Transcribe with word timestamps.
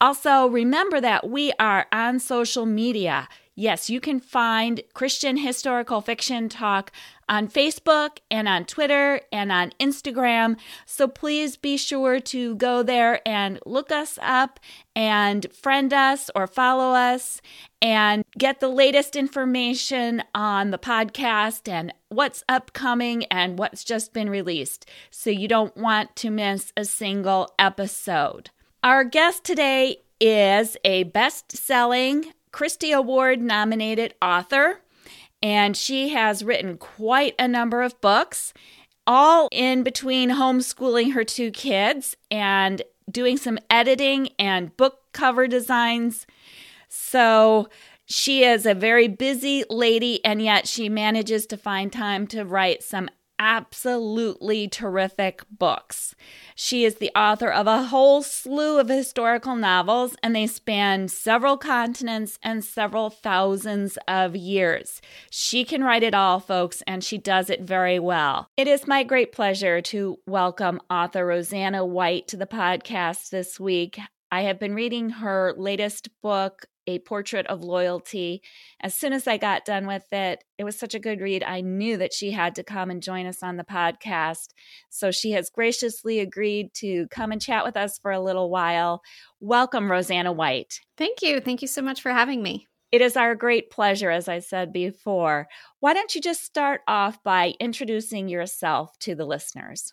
Also, 0.00 0.48
remember 0.48 1.00
that 1.00 1.30
we 1.30 1.52
are 1.60 1.86
on 1.92 2.18
social 2.18 2.66
media. 2.66 3.28
Yes, 3.54 3.88
you 3.88 4.00
can 4.00 4.18
find 4.18 4.80
Christian 4.92 5.36
Historical 5.36 6.00
Fiction 6.00 6.48
Talk 6.48 6.90
on 7.28 7.48
Facebook 7.48 8.18
and 8.30 8.48
on 8.48 8.64
Twitter 8.64 9.20
and 9.32 9.52
on 9.52 9.72
Instagram. 9.80 10.58
So 10.86 11.08
please 11.08 11.56
be 11.56 11.76
sure 11.76 12.20
to 12.20 12.56
go 12.56 12.82
there 12.82 13.20
and 13.26 13.58
look 13.66 13.90
us 13.90 14.18
up 14.22 14.60
and 14.94 15.46
friend 15.52 15.92
us 15.92 16.30
or 16.34 16.46
follow 16.46 16.94
us 16.94 17.40
and 17.80 18.24
get 18.36 18.60
the 18.60 18.68
latest 18.68 19.14
information 19.14 20.22
on 20.34 20.70
the 20.70 20.78
podcast 20.78 21.68
and 21.68 21.92
what's 22.08 22.42
upcoming 22.48 23.24
and 23.26 23.58
what's 23.58 23.84
just 23.84 24.12
been 24.12 24.30
released. 24.30 24.88
So 25.10 25.30
you 25.30 25.48
don't 25.48 25.76
want 25.76 26.16
to 26.16 26.30
miss 26.30 26.72
a 26.76 26.84
single 26.84 27.54
episode. 27.58 28.50
Our 28.82 29.04
guest 29.04 29.44
today 29.44 29.98
is 30.20 30.76
a 30.84 31.04
best 31.04 31.52
selling 31.52 32.32
Christie 32.50 32.92
Award 32.92 33.40
nominated 33.40 34.14
author, 34.22 34.80
and 35.42 35.76
she 35.76 36.10
has 36.10 36.44
written 36.44 36.76
quite 36.76 37.34
a 37.38 37.48
number 37.48 37.82
of 37.82 38.00
books, 38.00 38.52
all 39.06 39.48
in 39.52 39.82
between 39.82 40.30
homeschooling 40.30 41.12
her 41.12 41.24
two 41.24 41.50
kids 41.50 42.16
and 42.30 42.82
doing 43.10 43.36
some 43.36 43.58
editing 43.70 44.28
and 44.38 44.76
book 44.76 45.00
cover 45.12 45.46
designs. 45.46 46.26
So 46.88 47.68
she 48.06 48.44
is 48.44 48.66
a 48.66 48.74
very 48.74 49.08
busy 49.08 49.64
lady, 49.68 50.24
and 50.24 50.42
yet 50.42 50.66
she 50.66 50.88
manages 50.88 51.46
to 51.46 51.56
find 51.56 51.92
time 51.92 52.26
to 52.28 52.44
write 52.44 52.82
some 52.82 53.08
absolutely 53.38 54.68
terrific 54.68 55.42
books. 55.50 56.14
She 56.54 56.84
is 56.84 56.96
the 56.96 57.10
author 57.16 57.50
of 57.50 57.66
a 57.66 57.84
whole 57.84 58.22
slew 58.22 58.78
of 58.78 58.88
historical 58.88 59.56
novels, 59.56 60.16
and 60.22 60.34
they 60.34 60.46
span 60.46 61.08
several 61.08 61.56
continents 61.56 62.38
and 62.42 62.64
several 62.64 63.10
thousands 63.10 63.98
of 64.08 64.34
years. 64.34 65.00
She 65.30 65.64
can 65.64 65.84
write 65.84 66.02
it 66.02 66.14
all, 66.14 66.40
folks, 66.40 66.82
and 66.86 67.02
she 67.02 67.18
does 67.18 67.50
it 67.50 67.62
very 67.62 67.98
well. 67.98 68.48
It 68.56 68.68
is 68.68 68.86
my 68.86 69.02
great 69.04 69.32
pleasure 69.32 69.80
to 69.82 70.18
welcome 70.26 70.80
author 70.90 71.26
Roseanna 71.26 71.84
White 71.86 72.28
to 72.28 72.36
the 72.36 72.46
podcast 72.46 73.30
this 73.30 73.60
week. 73.60 73.98
I 74.30 74.42
have 74.42 74.58
been 74.58 74.74
reading 74.74 75.08
her 75.10 75.54
latest 75.56 76.08
book, 76.22 76.66
a 76.88 76.98
portrait 77.00 77.46
of 77.48 77.62
loyalty. 77.62 78.42
As 78.80 78.94
soon 78.94 79.12
as 79.12 79.28
I 79.28 79.36
got 79.36 79.66
done 79.66 79.86
with 79.86 80.10
it, 80.10 80.42
it 80.56 80.64
was 80.64 80.78
such 80.78 80.94
a 80.94 80.98
good 80.98 81.20
read. 81.20 81.44
I 81.44 81.60
knew 81.60 81.98
that 81.98 82.14
she 82.14 82.30
had 82.30 82.54
to 82.54 82.64
come 82.64 82.90
and 82.90 83.02
join 83.02 83.26
us 83.26 83.42
on 83.42 83.58
the 83.58 83.64
podcast. 83.64 84.48
So 84.88 85.10
she 85.10 85.32
has 85.32 85.50
graciously 85.50 86.18
agreed 86.18 86.72
to 86.76 87.06
come 87.08 87.30
and 87.30 87.42
chat 87.42 87.64
with 87.64 87.76
us 87.76 87.98
for 87.98 88.10
a 88.10 88.20
little 88.20 88.48
while. 88.48 89.02
Welcome, 89.38 89.88
Roseanna 89.88 90.34
White. 90.34 90.80
Thank 90.96 91.20
you. 91.20 91.40
Thank 91.40 91.60
you 91.60 91.68
so 91.68 91.82
much 91.82 92.00
for 92.00 92.10
having 92.10 92.42
me. 92.42 92.66
It 92.90 93.02
is 93.02 93.18
our 93.18 93.34
great 93.34 93.70
pleasure, 93.70 94.10
as 94.10 94.26
I 94.26 94.38
said 94.38 94.72
before. 94.72 95.46
Why 95.80 95.92
don't 95.92 96.14
you 96.14 96.22
just 96.22 96.42
start 96.42 96.80
off 96.88 97.22
by 97.22 97.52
introducing 97.60 98.30
yourself 98.30 98.98
to 99.00 99.14
the 99.14 99.26
listeners? 99.26 99.92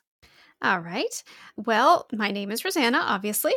All 0.61 0.79
right. 0.79 1.21
Well, 1.57 2.07
my 2.13 2.31
name 2.31 2.49
is 2.49 2.63
Roseanna, 2.63 2.99
obviously, 2.99 3.53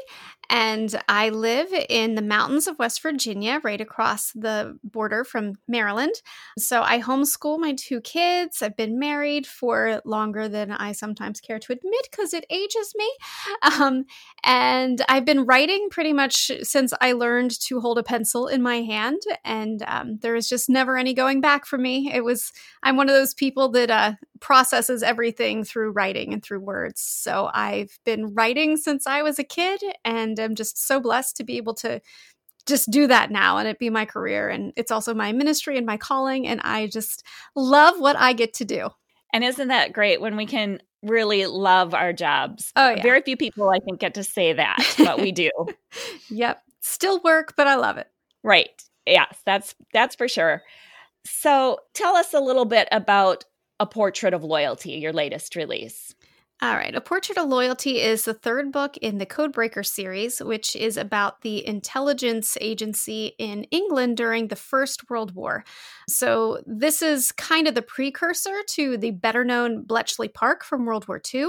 and 0.51 1.01
I 1.09 1.29
live 1.29 1.69
in 1.89 2.15
the 2.15 2.23
mountains 2.23 2.67
of 2.67 2.79
West 2.79 3.03
Virginia, 3.03 3.61
right 3.63 3.81
across 3.81 4.33
the 4.33 4.79
border 4.83 5.25
from 5.25 5.55
Maryland. 5.69 6.15
So 6.59 6.83
I 6.83 7.01
homeschool 7.01 7.59
my 7.59 7.75
two 7.75 8.01
kids. 8.01 8.63
I've 8.63 8.77
been 8.77 8.99
married 8.99 9.47
for 9.47 10.01
longer 10.05 10.49
than 10.49 10.73
I 10.73 10.93
sometimes 10.93 11.41
care 11.41 11.59
to 11.59 11.73
admit 11.73 12.09
because 12.11 12.33
it 12.33 12.47
ages 12.51 12.93
me. 12.97 13.11
Um, 13.79 14.05
and 14.45 15.05
I've 15.09 15.25
been 15.25 15.45
writing 15.45 15.89
pretty 15.91 16.13
much 16.13 16.51
since 16.63 16.93
I 17.01 17.13
learned 17.13 17.59
to 17.63 17.81
hold 17.81 17.99
a 17.99 18.03
pencil 18.03 18.47
in 18.47 18.63
my 18.63 18.77
hand, 18.83 19.21
and 19.45 19.83
um, 19.87 20.19
there 20.23 20.35
is 20.35 20.49
just 20.49 20.69
never 20.69 20.97
any 20.97 21.13
going 21.13 21.41
back 21.41 21.67
for 21.67 21.77
me. 21.77 22.11
It 22.13 22.25
was, 22.25 22.53
I'm 22.83 22.97
one 22.97 23.09
of 23.09 23.15
those 23.15 23.35
people 23.35 23.69
that 23.71 23.91
uh, 23.91 24.13
processes 24.41 25.03
everything 25.03 25.65
through 25.65 25.91
writing 25.91 26.33
and 26.33 26.43
through 26.43 26.61
words. 26.61 27.01
So 27.01 27.51
I've 27.53 27.99
been 28.05 28.35
writing 28.35 28.77
since 28.77 29.07
I 29.07 29.23
was 29.23 29.39
a 29.39 29.45
kid 29.45 29.83
and 30.05 30.38
I'm 30.39 30.55
just 30.55 30.87
so 30.87 31.01
blessed 31.01 31.37
to 31.37 31.45
be 31.45 31.57
able 31.57 31.75
to 31.75 32.01
just 32.67 32.91
do 32.91 33.07
that 33.07 33.31
now 33.31 33.57
and 33.57 33.67
it 33.67 33.79
be 33.79 33.91
my 33.91 34.05
career 34.05 34.49
and 34.49 34.73
it's 34.77 34.91
also 34.91 35.15
my 35.15 35.33
ministry 35.33 35.77
and 35.79 35.87
my 35.87 35.97
calling 35.97 36.47
and 36.47 36.61
I 36.63 36.87
just 36.87 37.25
love 37.57 37.99
what 37.99 38.17
I 38.17 38.35
get 38.35 38.55
to 38.55 38.65
do. 38.65 38.91
And 39.33 39.43
isn't 39.43 39.69
that 39.69 39.93
great 39.93 40.21
when 40.21 40.37
we 40.37 40.47
can 40.47 40.81
really 41.03 41.47
love 41.47 41.95
our 41.95 42.13
jobs? 42.13 42.73
Oh, 42.77 42.91
yeah. 42.91 43.03
Very 43.03 43.23
few 43.23 43.37
people 43.37 43.71
I 43.71 43.79
think 43.79 44.01
get 44.01 44.15
to 44.15 44.25
say 44.25 44.53
that, 44.53 44.79
but 44.99 45.21
we 45.21 45.33
do. 45.33 45.51
yep. 46.29 46.63
Still 46.81 47.21
work, 47.21 47.55
but 47.57 47.67
I 47.67 47.77
love 47.77 47.99
it. 47.99 48.07
Right. 48.43 48.83
Yes, 49.07 49.37
that's 49.45 49.75
that's 49.93 50.15
for 50.15 50.29
sure. 50.29 50.63
So, 51.25 51.79
tell 51.95 52.17
us 52.17 52.33
a 52.33 52.41
little 52.41 52.65
bit 52.65 52.89
about 52.93 53.45
a 53.81 53.87
Portrait 53.87 54.35
of 54.35 54.45
Loyalty, 54.45 54.93
your 54.93 55.13
latest 55.13 55.57
release. 55.57 56.15
All 56.61 56.75
right. 56.75 56.93
A 56.93 57.01
Portrait 57.01 57.39
of 57.39 57.49
Loyalty 57.49 58.01
is 58.01 58.25
the 58.25 58.35
third 58.35 58.73
book 58.73 58.97
in 58.97 59.19
the 59.19 59.27
Codebreaker 59.27 59.87
series, 59.87 60.41
which 60.41 60.75
is 60.75 60.97
about 60.97 61.43
the 61.43 61.65
intelligence 61.65 62.59
agency 62.61 63.37
in 63.39 63.63
England 63.71 64.17
during 64.17 64.49
the 64.49 64.57
First 64.57 65.09
World 65.09 65.37
War. 65.37 65.63
So, 66.09 66.61
this 66.67 67.01
is 67.01 67.31
kind 67.31 67.69
of 67.69 67.77
the 67.77 67.83
precursor 67.83 68.57
to 68.71 68.97
the 68.97 69.13
better 69.13 69.45
known 69.45 69.85
Bletchley 69.85 70.27
Park 70.27 70.65
from 70.65 70.85
World 70.85 71.07
War 71.07 71.23
II, 71.33 71.47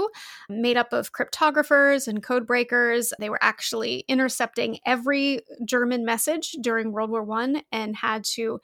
made 0.48 0.76
up 0.76 0.92
of 0.92 1.10
cryptographers 1.10 2.06
and 2.06 2.22
codebreakers. 2.22 3.10
They 3.18 3.30
were 3.30 3.42
actually 3.42 4.04
intercepting 4.06 4.78
every 4.86 5.40
German 5.64 6.04
message 6.04 6.52
during 6.60 6.92
World 6.92 7.10
War 7.10 7.28
I 7.32 7.64
and 7.72 7.96
had 7.96 8.22
to 8.36 8.60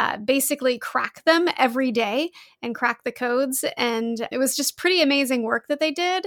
uh, 0.00 0.16
basically 0.16 0.78
crack 0.78 1.22
them 1.24 1.46
every 1.58 1.92
day 1.92 2.30
and 2.62 2.74
crack 2.74 3.04
the 3.04 3.12
codes. 3.12 3.66
And 3.76 4.26
it 4.32 4.38
was 4.38 4.56
just 4.56 4.78
pretty 4.78 5.02
amazing 5.02 5.42
work 5.42 5.68
that 5.68 5.78
they 5.78 5.90
did. 5.90 6.24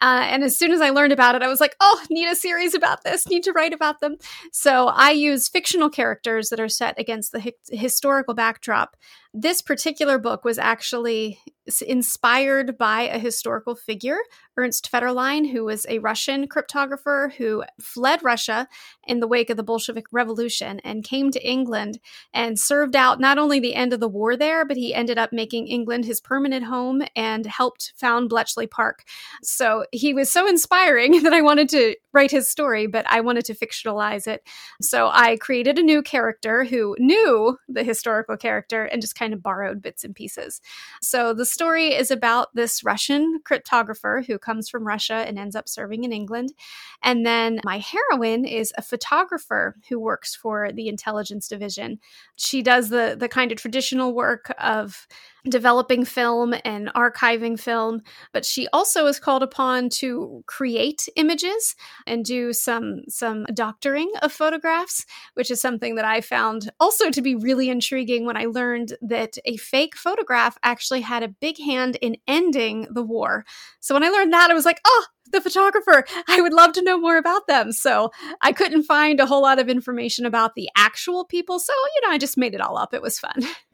Uh, 0.00 0.24
and 0.24 0.42
as 0.42 0.56
soon 0.56 0.72
as 0.72 0.80
I 0.80 0.88
learned 0.88 1.12
about 1.12 1.34
it, 1.34 1.42
I 1.42 1.46
was 1.46 1.60
like, 1.60 1.76
oh, 1.80 2.02
need 2.08 2.30
a 2.30 2.34
series 2.34 2.74
about 2.74 3.04
this, 3.04 3.28
need 3.28 3.42
to 3.42 3.52
write 3.52 3.74
about 3.74 4.00
them. 4.00 4.16
So 4.52 4.86
I 4.86 5.10
use 5.10 5.50
fictional 5.50 5.90
characters 5.90 6.48
that 6.48 6.60
are 6.60 6.70
set 6.70 6.98
against 6.98 7.32
the 7.32 7.40
hi- 7.42 7.52
historical 7.68 8.32
backdrop. 8.32 8.96
This 9.34 9.60
particular 9.60 10.18
book 10.18 10.42
was 10.42 10.58
actually 10.58 11.38
inspired 11.80 12.76
by 12.76 13.02
a 13.02 13.18
historical 13.18 13.74
figure, 13.74 14.18
Ernst 14.56 14.90
Fetterlein, 14.90 15.50
who 15.50 15.64
was 15.64 15.86
a 15.88 16.00
Russian 16.00 16.46
cryptographer 16.48 17.32
who 17.34 17.64
fled 17.80 18.22
Russia 18.22 18.68
in 19.06 19.20
the 19.20 19.26
wake 19.26 19.48
of 19.48 19.56
the 19.56 19.62
Bolshevik 19.62 20.06
Revolution 20.12 20.80
and 20.80 21.04
came 21.04 21.30
to 21.30 21.48
England 21.48 21.98
and 22.34 22.58
served 22.58 22.94
out 22.94 23.20
not 23.20 23.38
only 23.38 23.60
the 23.60 23.74
end 23.74 23.92
of 23.92 24.00
the 24.00 24.08
war 24.08 24.36
there, 24.36 24.64
but 24.64 24.76
he 24.76 24.92
ended 24.92 25.18
up 25.18 25.32
making 25.32 25.68
England 25.68 26.04
his 26.04 26.20
permanent 26.20 26.64
home 26.64 27.02
and 27.16 27.46
helped 27.46 27.94
found 27.96 28.28
Bletchley 28.28 28.66
Park. 28.66 29.04
So 29.42 29.86
he 29.92 30.12
was 30.12 30.30
so 30.30 30.46
inspiring 30.46 31.22
that 31.22 31.32
I 31.32 31.40
wanted 31.40 31.68
to 31.70 31.94
write 32.12 32.30
his 32.30 32.48
story, 32.48 32.86
but 32.86 33.06
I 33.08 33.20
wanted 33.20 33.44
to 33.46 33.54
fictionalize 33.54 34.26
it. 34.26 34.46
So 34.82 35.08
I 35.12 35.36
created 35.36 35.78
a 35.78 35.82
new 35.82 36.02
character 36.02 36.64
who 36.64 36.96
knew 36.98 37.58
the 37.68 37.84
historical 37.84 38.36
character 38.36 38.84
and 38.84 39.00
just 39.00 39.14
kind 39.14 39.32
of 39.32 39.42
borrowed 39.42 39.80
bits 39.80 40.04
and 40.04 40.14
pieces. 40.14 40.60
So 41.00 41.32
the 41.32 41.46
story 41.60 41.92
is 41.92 42.10
about 42.10 42.48
this 42.54 42.82
Russian 42.82 43.38
cryptographer 43.44 44.24
who 44.24 44.38
comes 44.38 44.70
from 44.70 44.86
Russia 44.86 45.26
and 45.26 45.38
ends 45.38 45.54
up 45.54 45.68
serving 45.68 46.04
in 46.04 46.10
England. 46.10 46.54
And 47.02 47.26
then 47.26 47.60
my 47.64 47.76
heroine 47.78 48.46
is 48.46 48.72
a 48.78 48.82
photographer 48.82 49.76
who 49.90 50.00
works 50.00 50.34
for 50.34 50.72
the 50.72 50.88
intelligence 50.88 51.48
division. 51.48 51.98
She 52.36 52.62
does 52.62 52.88
the 52.88 53.14
the 53.18 53.28
kind 53.28 53.52
of 53.52 53.58
traditional 53.58 54.14
work 54.14 54.54
of 54.58 55.06
developing 55.48 56.04
film 56.04 56.54
and 56.64 56.88
archiving 56.94 57.58
film, 57.58 58.02
but 58.32 58.44
she 58.44 58.68
also 58.72 59.06
is 59.06 59.18
called 59.18 59.42
upon 59.42 59.88
to 59.88 60.42
create 60.46 61.08
images 61.16 61.74
and 62.06 62.24
do 62.24 62.52
some 62.52 63.02
some 63.08 63.44
doctoring 63.54 64.10
of 64.22 64.32
photographs, 64.32 65.06
which 65.34 65.50
is 65.50 65.60
something 65.60 65.94
that 65.94 66.04
I 66.04 66.20
found 66.20 66.70
also 66.80 67.10
to 67.10 67.22
be 67.22 67.34
really 67.34 67.68
intriguing 67.70 68.26
when 68.26 68.36
I 68.36 68.46
learned 68.46 68.96
that 69.02 69.36
a 69.44 69.56
fake 69.56 69.96
photograph 69.96 70.58
actually 70.62 71.00
had 71.02 71.22
a 71.22 71.28
big 71.28 71.58
hand 71.58 71.96
in 72.00 72.16
ending 72.26 72.86
the 72.90 73.02
war. 73.02 73.44
So 73.80 73.94
when 73.94 74.04
I 74.04 74.08
learned 74.08 74.32
that, 74.32 74.50
I 74.50 74.54
was 74.54 74.64
like, 74.64 74.80
"Oh, 74.84 75.06
the 75.32 75.40
photographer. 75.40 76.04
I 76.28 76.40
would 76.40 76.52
love 76.52 76.72
to 76.72 76.82
know 76.82 76.98
more 76.98 77.16
about 77.16 77.46
them. 77.46 77.72
So 77.72 78.10
I 78.42 78.52
couldn't 78.52 78.84
find 78.84 79.20
a 79.20 79.26
whole 79.26 79.42
lot 79.42 79.58
of 79.58 79.68
information 79.68 80.26
about 80.26 80.54
the 80.54 80.68
actual 80.76 81.24
people. 81.24 81.58
So, 81.58 81.72
you 81.94 82.00
know, 82.02 82.12
I 82.12 82.18
just 82.18 82.36
made 82.36 82.54
it 82.54 82.60
all 82.60 82.76
up. 82.76 82.94
It 82.94 83.02
was 83.02 83.18
fun. 83.18 83.42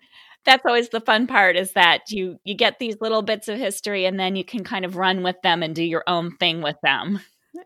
that's 0.47 0.65
always 0.65 0.89
the 0.89 1.01
fun 1.01 1.27
part 1.27 1.57
is 1.57 1.73
that 1.73 2.11
you 2.11 2.39
you 2.45 2.55
get 2.55 2.79
these 2.79 2.97
little 3.01 3.23
bits 3.23 3.49
of 3.49 3.59
history 3.59 4.07
and 4.07 4.19
then 4.19 4.37
you 4.37 4.45
can 4.45 4.65
kind 4.65 4.85
of 4.85 4.97
run 4.97 5.23
with 5.23 5.37
them 5.43 5.63
and 5.63 5.75
do 5.75 5.85
your 5.85 6.05
own 6.07 6.37
thing 6.37 6.63
with 6.63 6.77
them. 6.83 7.21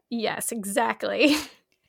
Yes, 0.08 0.50
exactly. 0.50 1.36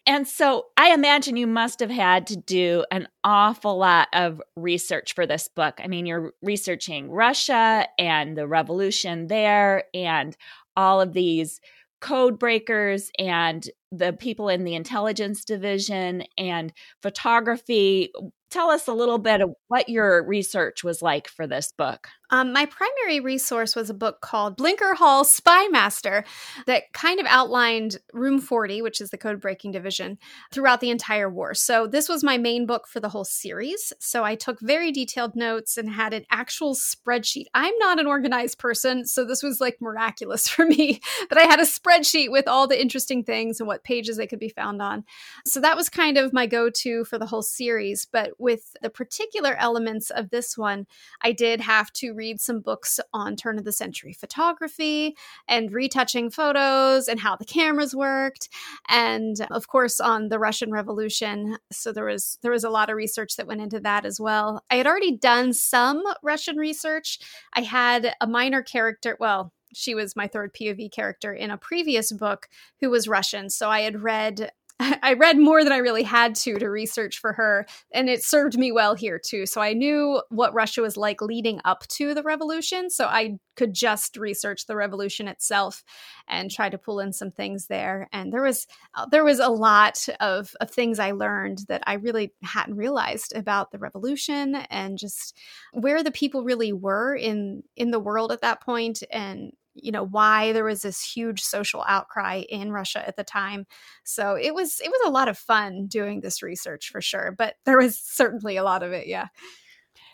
And 0.08 0.28
so 0.28 0.66
I 0.78 0.94
imagine 0.94 1.38
you 1.38 1.46
must 1.46 1.80
have 1.80 1.92
had 1.92 2.26
to 2.28 2.36
do 2.36 2.84
an 2.90 3.08
awful 3.24 3.78
lot 3.78 4.08
of 4.14 4.42
research 4.56 5.14
for 5.14 5.28
this 5.28 5.48
book. 5.48 5.80
I 5.82 5.88
mean, 5.88 6.08
you're 6.08 6.34
researching 6.42 7.12
Russia 7.12 7.88
and 8.00 8.36
the 8.36 8.48
revolution 8.48 9.28
there 9.28 9.84
and 9.94 10.36
all 10.76 11.02
of 11.02 11.14
these 11.14 11.62
code 12.00 12.40
breakers 12.40 13.12
and 13.20 13.70
the 13.92 14.12
people 14.12 14.50
in 14.50 14.64
the 14.64 14.74
intelligence 14.74 15.46
division 15.46 16.24
and 16.36 16.74
photography 17.04 18.12
tell 18.52 18.70
us 18.70 18.88
a 18.88 18.94
little 18.94 19.18
bit 19.18 19.42
of 19.42 19.52
what 19.70 19.90
your 19.90 20.26
research 20.26 20.84
was 20.84 21.02
like 21.02 21.28
for 21.28 21.48
this 21.48 21.74
book. 21.76 22.08
Um, 22.34 22.54
my 22.54 22.66
primary 22.66 23.20
resource 23.20 23.76
was 23.76 23.90
a 23.90 23.94
book 23.94 24.22
called 24.22 24.56
Blinker 24.56 24.94
Hall 24.96 25.26
Spy 25.26 25.68
Master 25.68 26.24
that 26.66 26.94
kind 26.94 27.20
of 27.20 27.26
outlined 27.28 27.98
Room 28.14 28.40
40, 28.40 28.82
which 28.82 29.02
is 29.02 29.10
the 29.10 29.18
code 29.18 29.42
breaking 29.42 29.72
division, 29.72 30.18
throughout 30.52 30.80
the 30.80 30.90
entire 30.90 31.30
war. 31.30 31.54
So, 31.54 31.88
this 31.88 32.08
was 32.08 32.24
my 32.24 32.38
main 32.38 32.66
book 32.66 32.88
for 32.88 33.02
the 33.02 33.10
whole 33.10 33.26
series. 33.26 33.92
So, 34.00 34.24
I 34.24 34.36
took 34.36 34.62
very 34.62 34.94
detailed 34.94 35.36
notes 35.36 35.78
and 35.78 35.90
had 35.90 36.14
an 36.14 36.26
actual 36.32 36.74
spreadsheet. 36.74 37.48
I'm 37.54 37.78
not 37.80 38.00
an 38.00 38.08
organized 38.08 38.58
person, 38.58 39.06
so 39.06 39.26
this 39.26 39.44
was 39.44 39.60
like 39.60 39.82
miraculous 39.82 40.48
for 40.50 40.66
me. 40.66 41.02
But 41.28 41.38
I 41.38 41.44
had 41.44 41.60
a 41.60 41.64
spreadsheet 41.64 42.32
with 42.32 42.48
all 42.48 42.66
the 42.66 42.82
interesting 42.82 43.26
things 43.26 43.60
and 43.60 43.68
what 43.68 43.84
pages 43.84 44.16
they 44.16 44.28
could 44.28 44.40
be 44.40 44.50
found 44.50 44.82
on. 44.82 45.04
So, 45.46 45.60
that 45.60 45.76
was 45.76 45.90
kind 45.90 46.18
of 46.18 46.32
my 46.32 46.46
go 46.46 46.70
to 46.70 47.04
for 47.04 47.18
the 47.18 47.26
whole 47.26 47.44
series. 47.44 48.08
But 48.10 48.32
with 48.40 48.74
the 48.82 48.90
particular 48.90 49.56
elements 49.56 50.10
of 50.12 50.30
this 50.30 50.58
one, 50.58 50.88
I 51.22 51.34
did 51.34 51.60
have 51.60 51.92
to 51.94 52.21
read 52.22 52.40
some 52.40 52.60
books 52.60 53.00
on 53.14 53.36
turn 53.36 53.58
of 53.58 53.66
the 53.66 53.72
century 53.72 54.14
photography 54.14 55.16
and 55.48 55.74
retouching 55.74 56.30
photos 56.30 57.08
and 57.08 57.20
how 57.20 57.36
the 57.36 57.46
cameras 57.46 57.96
worked 57.96 58.48
and 58.90 59.38
of 59.50 59.68
course 59.68 60.00
on 60.00 60.30
the 60.30 60.38
Russian 60.38 60.72
Revolution 60.72 61.58
so 61.72 61.92
there 61.92 62.06
was 62.06 62.38
there 62.44 62.52
was 62.52 62.64
a 62.64 62.70
lot 62.70 62.92
of 62.92 62.96
research 62.96 63.36
that 63.38 63.48
went 63.48 63.62
into 63.62 63.80
that 63.80 64.06
as 64.06 64.20
well. 64.20 64.64
I 64.70 64.76
had 64.76 64.86
already 64.86 65.18
done 65.18 65.54
some 65.54 66.04
Russian 66.22 66.58
research. 66.58 67.20
I 67.54 67.62
had 67.62 68.14
a 68.22 68.28
minor 68.28 68.62
character, 68.62 69.18
well, 69.20 69.52
she 69.74 69.96
was 69.96 70.16
my 70.16 70.28
third 70.28 70.54
POV 70.54 70.92
character 70.92 71.34
in 71.34 71.50
a 71.50 71.58
previous 71.58 72.12
book 72.12 72.50
who 72.82 72.90
was 72.90 73.08
Russian. 73.08 73.50
So 73.50 73.70
I 73.70 73.82
had 73.82 74.04
read 74.04 74.52
I 75.04 75.14
read 75.14 75.38
more 75.38 75.64
than 75.64 75.74
I 75.74 75.78
really 75.78 76.04
had 76.04 76.36
to 76.36 76.58
to 76.58 76.70
research 76.70 77.20
for 77.20 77.34
her, 77.34 77.66
and 77.94 78.10
it 78.10 78.24
served 78.24 78.58
me 78.58 78.72
well 78.72 78.96
here 78.96 79.20
too. 79.20 79.46
So 79.46 79.62
I 79.62 79.74
knew 79.74 80.22
what 80.30 80.54
Russia 80.54 80.82
was 80.82 80.98
like 80.98 81.22
leading 81.22 81.62
up 81.66 81.88
to 81.90 82.14
the 82.14 82.24
revolution, 82.24 82.90
so 82.90 83.06
I 83.06 83.38
could 83.56 83.74
just 83.74 84.18
research 84.18 84.66
the 84.66 84.76
revolution 84.76 85.28
itself 85.28 85.84
and 86.28 86.50
try 86.50 86.70
to 86.70 86.78
pull 86.78 87.00
in 87.00 87.14
some 87.14 87.32
things 87.32 87.68
there. 87.68 88.08
And 88.12 88.34
there 88.34 88.42
was 88.42 88.66
uh, 88.96 89.06
there 89.06 89.24
was 89.24 89.40
a 89.40 89.50
lot 89.50 90.08
of, 90.20 90.56
of 90.60 90.72
things 90.72 91.00
I 91.00 91.12
learned 91.12 91.60
that 91.68 91.84
I 91.86 91.94
really 91.94 92.34
hadn't 92.42 92.76
realized 92.76 93.36
about 93.36 93.72
the 93.72 93.80
revolution 93.80 94.56
and 94.56 94.98
just 94.98 95.38
where 95.74 96.04
the 96.04 96.12
people 96.12 96.44
really 96.44 96.74
were 96.74 97.16
in 97.16 97.64
in 97.76 97.92
the 97.92 98.00
world 98.00 98.32
at 98.32 98.42
that 98.42 98.62
point 98.62 99.04
and 99.12 99.52
you 99.74 99.92
know 99.92 100.04
why 100.04 100.52
there 100.54 100.64
was 100.64 100.82
this 100.82 101.02
huge 101.02 101.42
social 101.42 101.84
outcry 101.88 102.44
in 102.50 102.72
Russia 102.72 103.06
at 103.08 103.16
the 103.16 103.24
time. 103.24 103.66
So 104.04 104.36
it 104.36 104.54
was 104.54 104.80
it 104.80 104.90
was 104.90 105.02
a 105.06 105.12
lot 105.12 105.28
of 105.28 105.38
fun 105.38 105.88
doing 105.88 106.22
this 106.22 106.42
research 106.44 106.90
for 106.90 107.02
sure, 107.02 107.34
but 107.38 107.56
there 107.66 107.78
was 107.78 107.98
certainly 107.98 108.58
a 108.58 108.64
lot 108.64 108.84
of 108.84 108.92
it, 108.92 109.08
yeah. 109.08 109.28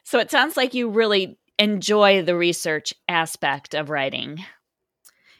So 0.04 0.19
it 0.19 0.31
sounds 0.31 0.56
like 0.56 0.74
you 0.74 0.89
really 0.89 1.38
enjoy 1.59 2.21
the 2.21 2.36
research 2.36 2.94
aspect 3.09 3.74
of 3.74 3.89
writing. 3.89 4.44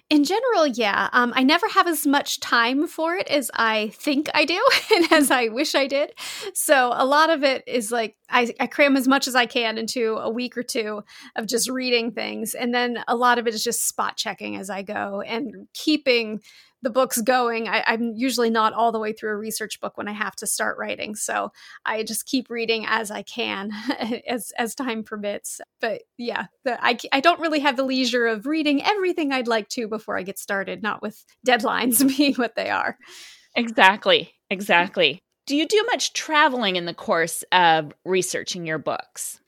In 0.10 0.24
general, 0.24 0.66
yeah. 0.68 1.10
Um, 1.12 1.34
I 1.36 1.44
never 1.44 1.68
have 1.68 1.86
as 1.86 2.08
much 2.08 2.40
time 2.40 2.88
for 2.88 3.16
it 3.16 3.28
as 3.28 3.52
I 3.54 3.90
think 3.94 4.30
I 4.34 4.46
do 4.46 4.62
and 4.96 5.12
as 5.12 5.32
I 5.32 5.50
wish 5.50 5.76
I 5.76 5.88
did. 5.88 6.14
So 6.54 6.94
a 6.96 7.06
lot 7.06 7.30
of 7.30 7.44
it 7.44 7.64
is 7.68 7.92
like 7.92 8.16
I, 8.30 8.54
I 8.58 8.68
cram 8.68 8.96
as 8.96 9.06
much 9.06 9.28
as 9.28 9.36
I 9.36 9.46
can 9.46 9.78
into 9.78 10.16
a 10.16 10.30
week 10.30 10.58
or 10.58 10.64
two 10.64 11.04
of 11.36 11.46
just 11.46 11.70
reading 11.70 12.14
things. 12.14 12.54
And 12.54 12.74
then 12.74 13.04
a 13.08 13.18
lot 13.18 13.38
of 13.38 13.48
it 13.48 13.54
is 13.54 13.64
just 13.64 13.86
spot 13.86 14.16
checking 14.16 14.56
as 14.56 14.70
I 14.70 14.82
go 14.82 15.22
and 15.22 15.68
keeping 15.74 16.40
the 16.88 16.94
book's 16.94 17.22
going. 17.22 17.68
I, 17.68 17.84
am 17.86 18.14
usually 18.16 18.50
not 18.50 18.72
all 18.72 18.94
the 18.94 19.00
way 19.00 19.12
through 19.12 19.32
a 19.32 19.36
research 19.36 19.82
book 19.82 19.98
when 19.98 20.08
I 20.08 20.14
have 20.14 20.38
to 20.38 20.48
start 20.48 20.78
writing, 20.78 21.16
so 21.16 21.52
I 21.86 22.04
just 22.04 22.26
keep 22.26 22.50
reading 22.50 22.86
as 22.88 23.12
I 23.12 23.24
can, 23.24 23.72
as 24.26 24.54
as 24.58 24.74
time 24.74 25.04
permits. 25.04 25.60
But 25.82 26.04
yeah, 26.18 26.46
the, 26.64 26.82
I 26.82 26.98
I 27.12 27.20
don't 27.20 27.42
really 27.42 27.60
have 27.60 27.76
the 27.76 27.84
leisure 27.84 28.26
of 28.26 28.46
reading 28.46 28.82
everything 28.82 29.34
I'd 29.34 29.50
like 29.50 29.68
to 29.70 29.90
before 29.90 30.18
I 30.18 30.24
get 30.24 30.40
started. 30.40 30.82
Not 30.82 31.02
with 31.02 31.26
deadlines 31.46 32.08
being 32.18 32.36
what 32.36 32.56
they 32.56 32.70
are. 32.70 32.98
Exactly. 33.54 34.34
Exactly. 34.50 35.20
Do 35.46 35.58
you 35.58 35.68
do 35.68 35.84
much 35.92 36.14
traveling 36.14 36.78
in 36.78 36.86
the 36.86 36.94
course 36.94 37.44
of 37.52 37.92
researching 38.06 38.66
your 38.66 38.78
books? 38.78 39.42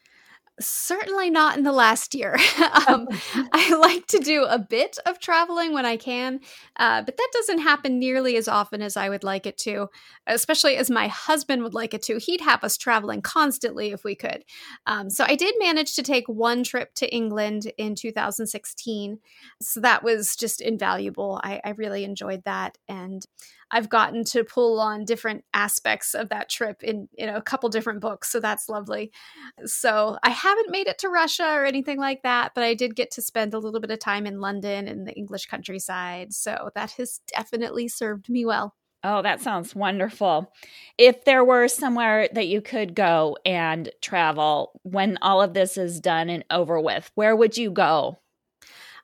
Certainly 0.59 1.29
not 1.29 1.57
in 1.57 1.63
the 1.63 1.71
last 1.71 2.13
year. 2.13 2.35
um, 2.87 3.07
I 3.53 3.75
like 3.75 4.07
to 4.07 4.19
do 4.19 4.43
a 4.43 4.59
bit 4.59 4.97
of 5.05 5.19
traveling 5.19 5.73
when 5.73 5.85
I 5.85 5.97
can, 5.97 6.41
uh, 6.75 7.01
but 7.01 7.15
that 7.15 7.29
doesn't 7.33 7.59
happen 7.59 7.99
nearly 7.99 8.35
as 8.35 8.47
often 8.47 8.81
as 8.81 8.97
I 8.97 9.09
would 9.09 9.23
like 9.23 9.45
it 9.45 9.57
to, 9.59 9.89
especially 10.27 10.75
as 10.75 10.89
my 10.89 11.07
husband 11.07 11.63
would 11.63 11.73
like 11.73 11.93
it 11.93 12.01
to. 12.03 12.17
He'd 12.17 12.41
have 12.41 12.63
us 12.63 12.77
traveling 12.77 13.21
constantly 13.21 13.91
if 13.91 14.03
we 14.03 14.15
could. 14.15 14.43
Um, 14.85 15.09
so 15.09 15.23
I 15.27 15.35
did 15.35 15.55
manage 15.59 15.95
to 15.95 16.03
take 16.03 16.27
one 16.27 16.63
trip 16.63 16.93
to 16.95 17.13
England 17.13 17.71
in 17.77 17.95
2016. 17.95 19.19
So 19.61 19.79
that 19.79 20.03
was 20.03 20.35
just 20.35 20.61
invaluable. 20.61 21.39
I, 21.43 21.61
I 21.63 21.69
really 21.71 22.03
enjoyed 22.03 22.43
that. 22.43 22.77
And 22.87 23.25
I've 23.71 23.89
gotten 23.89 24.23
to 24.25 24.43
pull 24.43 24.79
on 24.79 25.05
different 25.05 25.43
aspects 25.53 26.13
of 26.13 26.29
that 26.29 26.49
trip 26.49 26.83
in, 26.83 27.07
in 27.17 27.29
a 27.29 27.41
couple 27.41 27.69
different 27.69 28.01
books. 28.01 28.31
So 28.31 28.39
that's 28.39 28.69
lovely. 28.69 29.11
So 29.65 30.17
I 30.23 30.29
haven't 30.29 30.71
made 30.71 30.87
it 30.87 30.97
to 30.99 31.09
Russia 31.09 31.53
or 31.55 31.65
anything 31.65 31.99
like 31.99 32.23
that, 32.23 32.53
but 32.55 32.63
I 32.63 32.73
did 32.73 32.95
get 32.95 33.11
to 33.11 33.21
spend 33.21 33.53
a 33.53 33.59
little 33.59 33.79
bit 33.79 33.91
of 33.91 33.99
time 33.99 34.25
in 34.25 34.39
London 34.39 34.87
and 34.87 35.07
the 35.07 35.13
English 35.13 35.45
countryside. 35.45 36.33
So 36.33 36.69
that 36.75 36.91
has 36.91 37.21
definitely 37.27 37.87
served 37.87 38.29
me 38.29 38.45
well. 38.45 38.75
Oh, 39.03 39.21
that 39.21 39.39
sounds 39.39 39.73
wonderful. 39.73 40.51
If 40.97 41.23
there 41.23 41.45
were 41.45 41.69
somewhere 41.69 42.27
that 42.33 42.47
you 42.47 42.61
could 42.61 42.95
go 42.95 43.37
and 43.45 43.89
travel 44.01 44.79
when 44.83 45.17
all 45.21 45.41
of 45.41 45.53
this 45.53 45.77
is 45.77 46.01
done 46.01 46.29
and 46.29 46.43
over 46.51 46.81
with, 46.81 47.09
where 47.15 47.35
would 47.35 47.55
you 47.55 47.71
go? 47.71 48.19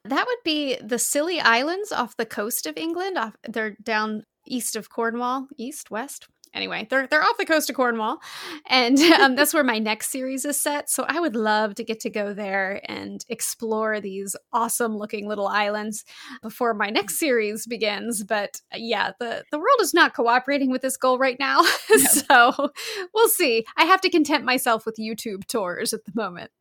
That 0.03 0.27
would 0.27 0.43
be 0.43 0.77
the 0.83 0.99
Scilly 0.99 1.39
Islands 1.39 1.91
off 1.91 2.17
the 2.17 2.25
coast 2.25 2.65
of 2.65 2.77
England. 2.77 3.17
Off, 3.17 3.35
they're 3.47 3.77
down 3.81 4.25
east 4.45 4.75
of 4.75 4.89
Cornwall, 4.89 5.47
east, 5.57 5.91
west. 5.91 6.27
Anyway, 6.53 6.87
they're 6.89 7.05
they're 7.07 7.21
off 7.21 7.37
the 7.37 7.45
coast 7.45 7.69
of 7.69 7.75
Cornwall, 7.75 8.19
and 8.67 8.97
um, 9.19 9.35
that's 9.35 9.53
where 9.53 9.63
my 9.63 9.77
next 9.77 10.09
series 10.09 10.45
is 10.45 10.59
set. 10.59 10.89
So 10.89 11.03
I 11.07 11.19
would 11.19 11.35
love 11.35 11.75
to 11.75 11.83
get 11.83 11.99
to 12.01 12.09
go 12.09 12.33
there 12.33 12.81
and 12.85 13.23
explore 13.27 13.99
these 13.99 14.37
awesome 14.53 14.95
looking 14.97 15.27
little 15.27 15.47
islands 15.47 16.05
before 16.41 16.73
my 16.73 16.89
next 16.89 17.19
series 17.19 17.67
begins. 17.67 18.23
But 18.23 18.61
uh, 18.73 18.77
yeah, 18.79 19.11
the 19.19 19.43
the 19.51 19.59
world 19.59 19.81
is 19.81 19.93
not 19.93 20.15
cooperating 20.15 20.71
with 20.71 20.81
this 20.81 20.95
goal 20.95 21.17
right 21.17 21.37
now, 21.39 21.61
no. 21.89 21.97
so 21.97 22.69
we'll 23.13 23.27
see. 23.27 23.65
I 23.75 23.83
have 23.83 23.99
to 24.01 24.09
content 24.09 24.45
myself 24.45 24.85
with 24.85 24.95
YouTube 24.97 25.45
tours 25.47 25.91
at 25.91 26.05
the 26.05 26.13
moment. 26.15 26.51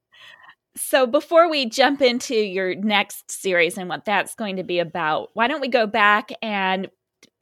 So, 0.77 1.07
before 1.07 1.49
we 1.49 1.67
jump 1.67 2.03
into 2.03 2.35
your 2.35 2.75
next 2.75 3.31
series 3.31 3.79
and 3.79 3.89
what 3.89 4.05
that's 4.05 4.35
going 4.35 4.57
to 4.57 4.65
be 4.65 4.81
about, 4.81 5.31
why 5.35 5.47
don't 5.47 5.61
we 5.61 5.69
go 5.69 5.87
back 5.87 6.33
and 6.43 6.89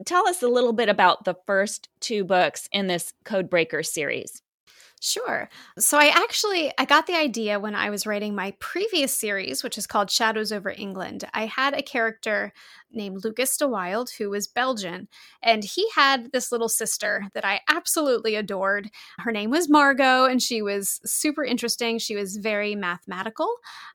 tell 0.04 0.28
us 0.28 0.42
a 0.42 0.48
little 0.48 0.72
bit 0.72 0.88
about 0.88 1.24
the 1.24 1.36
first 1.46 1.88
two 2.00 2.24
books 2.24 2.68
in 2.72 2.86
this 2.86 3.12
Codebreaker 3.24 3.84
series. 3.84 4.42
Sure. 5.00 5.48
So 5.80 5.98
I 5.98 6.06
actually 6.14 6.72
I 6.78 6.84
got 6.84 7.08
the 7.08 7.16
idea 7.16 7.58
when 7.58 7.74
I 7.74 7.90
was 7.90 8.06
writing 8.06 8.36
my 8.36 8.54
previous 8.60 9.12
series, 9.12 9.64
which 9.64 9.76
is 9.76 9.88
called 9.88 10.12
Shadows 10.12 10.52
over 10.52 10.70
England. 10.70 11.24
I 11.34 11.46
had 11.46 11.74
a 11.74 11.82
character 11.82 12.52
named 12.94 13.24
Lucas 13.24 13.56
de 13.56 13.66
Wilde 13.66 14.10
who 14.18 14.30
was 14.30 14.48
Belgian, 14.48 15.08
and 15.42 15.64
he 15.64 15.88
had 15.94 16.32
this 16.32 16.52
little 16.52 16.68
sister 16.68 17.26
that 17.34 17.44
I 17.44 17.60
absolutely 17.68 18.34
adored. 18.34 18.90
Her 19.18 19.32
name 19.32 19.50
was 19.50 19.68
Margot, 19.68 20.24
and 20.24 20.42
she 20.42 20.62
was 20.62 21.00
super 21.04 21.44
interesting. 21.44 21.98
She 21.98 22.14
was 22.14 22.36
very 22.36 22.74
mathematical, 22.74 23.48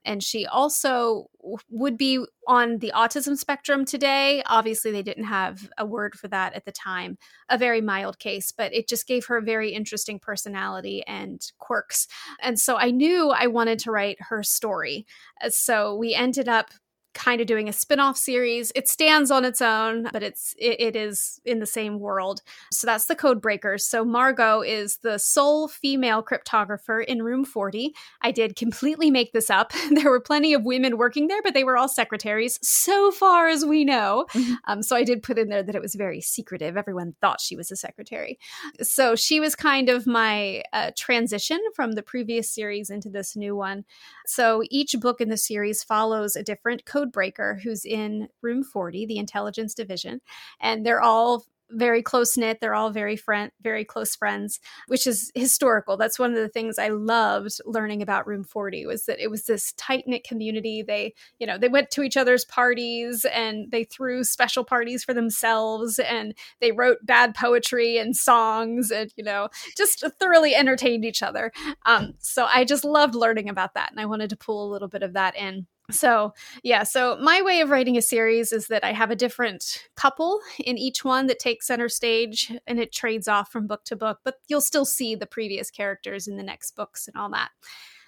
and 0.06 0.24
she 0.24 0.46
also 0.46 1.30
would 1.70 1.98
be 1.98 2.24
on 2.48 2.80
the 2.80 2.92
autism 2.96 3.38
spectrum 3.38 3.86
today. 3.86 4.42
Obviously, 4.46 4.92
they 4.92 5.04
didn't 5.04 5.25
have 5.25 5.70
a 5.77 5.86
word 5.86 6.16
for 6.16 6.27
that 6.27 6.54
at 6.54 6.66
the 6.66 6.72
time, 6.72 7.18
a 7.50 7.58
very 7.58 7.82
mild 7.82 8.20
case, 8.20 8.51
but 8.51 8.74
it 8.74 8.88
just 8.88 9.08
gave 9.08 9.25
her 9.25 9.38
a 9.38 9.42
very 9.42 9.72
interesting 9.72 10.20
personality 10.20 11.04
and 11.08 11.51
quirks. 11.60 12.08
And 12.42 12.60
so 12.60 12.77
I 12.77 12.92
knew 12.92 13.30
I 13.30 13.48
wanted 13.48 13.80
to 13.80 13.92
write 13.92 14.18
her 14.30 14.44
story. 14.44 15.06
Uh, 15.42 15.50
so 15.50 15.96
we 15.96 16.13
ended 16.13 16.48
up 16.48 16.72
kind 17.18 17.42
of 17.42 17.48
doing 17.48 17.68
a 17.68 17.74
spin-off 17.74 18.16
series. 18.16 18.72
It 18.76 18.88
stands 18.88 19.32
on 19.32 19.44
its 19.44 19.62
own, 19.62 20.08
but 20.14 20.22
it's 20.22 20.54
it, 20.60 20.80
it 20.80 20.96
is 20.96 21.42
in 21.46 21.60
the 21.60 21.66
same 21.66 22.00
world. 22.00 22.42
So 22.72 22.86
that's 22.86 23.08
the 23.08 23.16
Code 23.16 23.42
Breakers. 23.42 23.84
So 23.84 24.06
Margot 24.06 24.62
is 24.62 24.98
the 24.98 25.18
sole 25.18 25.68
female 25.68 26.24
cryptographer 26.24 27.04
in 27.04 27.24
room 27.24 27.44
40. 27.44 27.94
I 28.22 28.32
did 28.32 28.56
completely 28.56 29.10
make 29.10 29.34
this 29.34 29.50
up. 29.50 29.74
there 29.92 30.12
were 30.12 30.22
plenty 30.22 30.54
of 30.54 30.64
women 30.64 30.98
working 30.98 31.28
there, 31.28 31.42
but 31.42 31.56
they 31.56 31.64
were 31.64 31.76
all 31.76 31.90
secretaries 31.90 32.60
so 32.62 33.10
far 33.12 33.48
as 33.48 33.66
we 33.66 33.84
know. 33.84 34.26
Mm-hmm. 34.34 34.54
Um, 34.68 34.84
so 34.84 34.96
I 34.96 35.04
did 35.04 35.24
put 35.24 35.40
in 35.40 35.50
there 35.50 35.64
that 35.64 35.76
it 35.76 35.82
was 35.82 35.96
very 35.96 36.22
secretive. 36.22 36.78
Everyone 36.78 37.16
thought 37.20 37.42
she 37.42 37.56
was 37.56 37.72
a 37.72 37.76
secretary. 37.76 38.38
So 38.84 39.16
she 39.16 39.40
was 39.40 39.56
kind 39.56 39.90
of 39.90 40.06
my 40.06 40.62
uh, 40.72 40.92
transition 40.96 41.60
from 41.76 41.94
the 41.94 42.04
previous 42.04 42.54
series 42.54 42.92
into 42.92 43.10
this 43.10 43.36
new 43.36 43.56
one. 43.56 43.86
So 44.28 44.62
each 44.70 44.96
book 45.00 45.20
in 45.20 45.30
the 45.30 45.38
series 45.38 45.84
follows 45.84 46.36
a 46.36 46.44
different 46.44 46.86
code 46.86 47.07
Codebreaker, 47.12 47.62
who's 47.62 47.86
in 47.86 48.30
room 48.42 48.64
40, 48.64 49.06
the 49.06 49.18
intelligence 49.18 49.74
division, 49.74 50.22
and 50.60 50.86
they're 50.86 51.02
all 51.02 51.46
very 51.70 52.02
close 52.02 52.38
knit. 52.38 52.60
They're 52.62 52.74
all 52.74 52.92
very 52.92 53.16
friend, 53.16 53.52
very 53.62 53.84
close 53.84 54.16
friends, 54.16 54.60
which 54.88 55.06
is 55.06 55.32
historical. 55.36 55.98
That's 55.98 56.20
one 56.20 56.32
of 56.32 56.38
the 56.38 56.50
things 56.50 56.80
I 56.80 56.90
loved 56.90 57.60
learning 57.66 58.02
about 58.02 58.28
Room 58.28 58.44
40 58.44 58.86
was 58.86 59.06
that 59.06 59.20
it 59.20 59.30
was 59.30 59.46
this 59.46 59.74
tight 59.74 60.06
knit 60.08 60.24
community. 60.24 60.82
They, 60.82 61.14
you 61.40 61.48
know, 61.48 61.58
they 61.58 61.68
went 61.68 61.92
to 61.92 62.04
each 62.04 62.18
other's 62.18 62.46
parties 62.46 63.26
and 63.26 63.70
they 63.72 63.84
threw 63.84 64.24
special 64.24 64.64
parties 64.64 65.04
for 65.04 65.14
themselves 65.14 66.00
and 66.00 66.34
they 66.62 66.72
wrote 66.72 67.00
bad 67.04 67.36
poetry 67.36 67.98
and 67.98 68.16
songs 68.16 68.92
and 68.92 69.12
you 69.16 69.24
know 69.24 69.50
just 69.76 70.04
thoroughly 70.20 70.56
entertained 70.56 71.06
each 71.06 71.22
other. 71.22 71.52
Um, 71.86 72.14
so 72.20 72.46
I 72.46 72.64
just 72.66 72.86
loved 72.86 73.16
learning 73.16 73.50
about 73.50 73.74
that, 73.74 73.92
and 73.92 74.00
I 74.00 74.06
wanted 74.06 74.30
to 74.30 74.38
pull 74.38 74.68
a 74.68 74.72
little 74.72 74.88
bit 74.88 75.04
of 75.04 75.14
that 75.14 75.36
in. 75.36 75.68
So, 75.89 76.34
yeah, 76.63 76.84
so 76.84 77.17
my 77.22 77.41
way 77.41 77.62
of 77.62 77.70
writing 77.70 77.98
a 77.98 78.01
series 78.01 78.51
is 78.51 78.67
that 78.67 78.84
I 78.84 78.91
have 78.91 79.10
a 79.10 79.15
different 79.15 79.88
couple 79.96 80.41
in 80.60 80.77
each 80.77 81.06
one 81.06 81.27
that 81.27 81.39
takes 81.39 81.67
center 81.67 81.88
stage 81.88 82.51
and 82.67 82.77
it 82.77 82.91
trades 82.91 83.29
off 83.29 83.51
from 83.51 83.67
book 83.67 83.86
to 83.86 83.96
book, 83.96 84.20
but 84.25 84.36
you'll 84.50 84.60
still 84.60 84.84
see 84.84 85.15
the 85.15 85.25
previous 85.25 85.72
characters 85.72 86.27
in 86.27 86.36
the 86.36 86.44
next 86.44 86.75
books 86.75 87.08
and 87.08 87.15
all 87.15 87.29
that. 87.29 87.51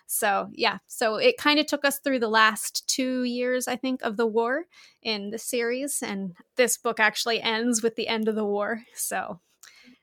So, 0.07 0.49
yeah, 0.53 0.79
so 0.87 1.15
it 1.15 1.37
kind 1.37 1.59
of 1.59 1.67
took 1.67 1.85
us 1.85 1.99
through 1.99 2.19
the 2.19 2.27
last 2.27 2.87
two 2.89 3.23
years, 3.23 3.67
I 3.67 3.75
think, 3.75 4.01
of 4.01 4.17
the 4.17 4.27
war 4.27 4.65
in 5.03 5.29
the 5.29 5.37
series. 5.37 6.01
And 6.01 6.35
this 6.57 6.77
book 6.77 6.99
actually 6.99 7.39
ends 7.39 7.81
with 7.81 7.95
the 7.95 8.07
end 8.07 8.27
of 8.27 8.35
the 8.35 8.43
war. 8.43 8.81
So, 8.95 9.39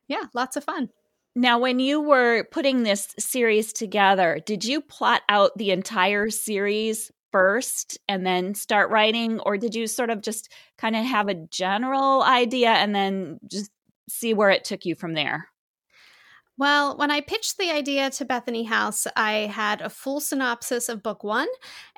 yeah, 0.06 0.22
lots 0.32 0.56
of 0.56 0.64
fun. 0.64 0.90
Now, 1.34 1.58
when 1.58 1.80
you 1.80 2.00
were 2.00 2.44
putting 2.52 2.84
this 2.84 3.14
series 3.18 3.72
together, 3.72 4.40
did 4.46 4.64
you 4.64 4.80
plot 4.80 5.22
out 5.28 5.58
the 5.58 5.72
entire 5.72 6.30
series 6.30 7.10
first 7.36 7.98
and 8.08 8.24
then 8.24 8.54
start 8.54 8.88
writing? 8.90 9.40
Or 9.40 9.58
did 9.58 9.74
you 9.74 9.86
sort 9.86 10.08
of 10.08 10.22
just 10.22 10.50
kind 10.78 10.96
of 10.96 11.04
have 11.04 11.28
a 11.28 11.34
general 11.34 12.22
idea 12.22 12.70
and 12.70 12.94
then 12.94 13.38
just 13.46 13.70
see 14.08 14.32
where 14.32 14.48
it 14.48 14.64
took 14.64 14.86
you 14.86 14.94
from 14.94 15.12
there? 15.12 15.48
Well, 16.58 16.96
when 16.96 17.10
I 17.10 17.20
pitched 17.20 17.58
the 17.58 17.70
idea 17.70 18.08
to 18.10 18.24
Bethany 18.24 18.64
House, 18.64 19.06
I 19.14 19.50
had 19.52 19.82
a 19.82 19.90
full 19.90 20.20
synopsis 20.20 20.88
of 20.88 21.02
book 21.02 21.22
one 21.22 21.48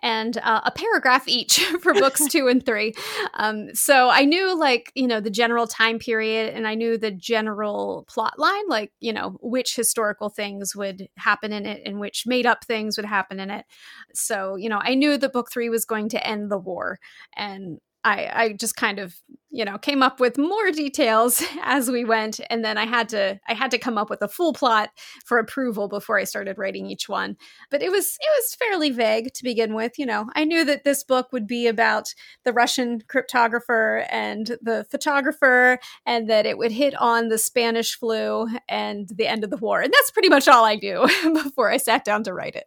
and 0.02 0.36
uh, 0.38 0.62
a 0.64 0.72
paragraph 0.72 1.28
each 1.28 1.60
for 1.82 1.94
books 1.94 2.26
two 2.30 2.48
and 2.48 2.64
three. 2.66 2.94
Um, 3.34 3.72
so 3.72 4.08
I 4.08 4.24
knew, 4.24 4.58
like, 4.58 4.90
you 4.96 5.06
know, 5.06 5.20
the 5.20 5.30
general 5.30 5.68
time 5.68 6.00
period 6.00 6.54
and 6.54 6.66
I 6.66 6.74
knew 6.74 6.98
the 6.98 7.12
general 7.12 8.04
plot 8.08 8.36
line, 8.36 8.68
like, 8.68 8.90
you 8.98 9.12
know, 9.12 9.38
which 9.42 9.76
historical 9.76 10.28
things 10.28 10.74
would 10.74 11.08
happen 11.16 11.52
in 11.52 11.64
it 11.64 11.82
and 11.86 12.00
which 12.00 12.24
made 12.26 12.44
up 12.46 12.64
things 12.64 12.96
would 12.96 13.06
happen 13.06 13.38
in 13.38 13.50
it. 13.50 13.64
So, 14.12 14.56
you 14.56 14.68
know, 14.68 14.80
I 14.82 14.94
knew 14.96 15.16
that 15.18 15.32
book 15.32 15.52
three 15.52 15.68
was 15.68 15.84
going 15.84 16.08
to 16.10 16.26
end 16.26 16.50
the 16.50 16.58
war. 16.58 16.98
And 17.36 17.78
I, 18.08 18.44
I 18.44 18.52
just 18.54 18.74
kind 18.76 18.98
of 18.98 19.14
you 19.50 19.64
know 19.64 19.78
came 19.78 20.02
up 20.02 20.20
with 20.20 20.38
more 20.38 20.70
details 20.70 21.42
as 21.62 21.90
we 21.90 22.04
went 22.04 22.40
and 22.50 22.64
then 22.64 22.76
i 22.76 22.86
had 22.86 23.08
to 23.08 23.38
i 23.48 23.54
had 23.54 23.70
to 23.70 23.78
come 23.78 23.96
up 23.96 24.10
with 24.10 24.22
a 24.22 24.28
full 24.28 24.52
plot 24.52 24.90
for 25.24 25.38
approval 25.38 25.88
before 25.88 26.18
i 26.18 26.24
started 26.24 26.58
writing 26.58 26.86
each 26.86 27.08
one. 27.08 27.36
But 27.70 27.82
it 27.82 27.90
was 27.90 28.16
it 28.20 28.30
was 28.38 28.54
fairly 28.54 28.90
vague 28.90 29.32
to 29.34 29.42
begin 29.42 29.74
with 29.74 29.98
you 29.98 30.06
know. 30.06 30.26
I 30.34 30.44
knew 30.44 30.64
that 30.64 30.84
this 30.84 31.02
book 31.02 31.28
would 31.32 31.46
be 31.46 31.66
about 31.66 32.14
the 32.44 32.52
russian 32.52 33.02
cryptographer 33.02 34.06
and 34.10 34.56
the 34.62 34.86
photographer 34.90 35.78
and 36.06 36.28
that 36.30 36.46
it 36.46 36.58
would 36.58 36.72
hit 36.72 36.94
on 37.00 37.28
the 37.28 37.38
spanish 37.38 37.98
flu 37.98 38.48
and 38.68 39.08
the 39.14 39.26
end 39.26 39.44
of 39.44 39.50
the 39.50 39.56
war 39.56 39.80
and 39.80 39.92
that's 39.92 40.10
pretty 40.10 40.28
much 40.28 40.48
all 40.48 40.64
i 40.64 40.76
knew 40.76 41.06
before 41.42 41.70
i 41.70 41.76
sat 41.76 42.04
down 42.04 42.22
to 42.24 42.32
write 42.32 42.54
it 42.54 42.64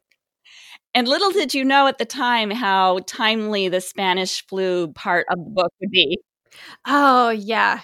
and 0.93 1.07
little 1.07 1.31
did 1.31 1.53
you 1.53 1.63
know 1.65 1.87
at 1.87 1.97
the 1.97 2.05
time 2.05 2.51
how 2.51 2.99
timely 3.07 3.69
the 3.69 3.81
Spanish 3.81 4.45
flu 4.47 4.91
part 4.93 5.25
of 5.29 5.37
the 5.37 5.49
book 5.51 5.73
would 5.81 5.91
be. 5.91 6.19
Oh, 6.87 7.29
yeah. 7.31 7.81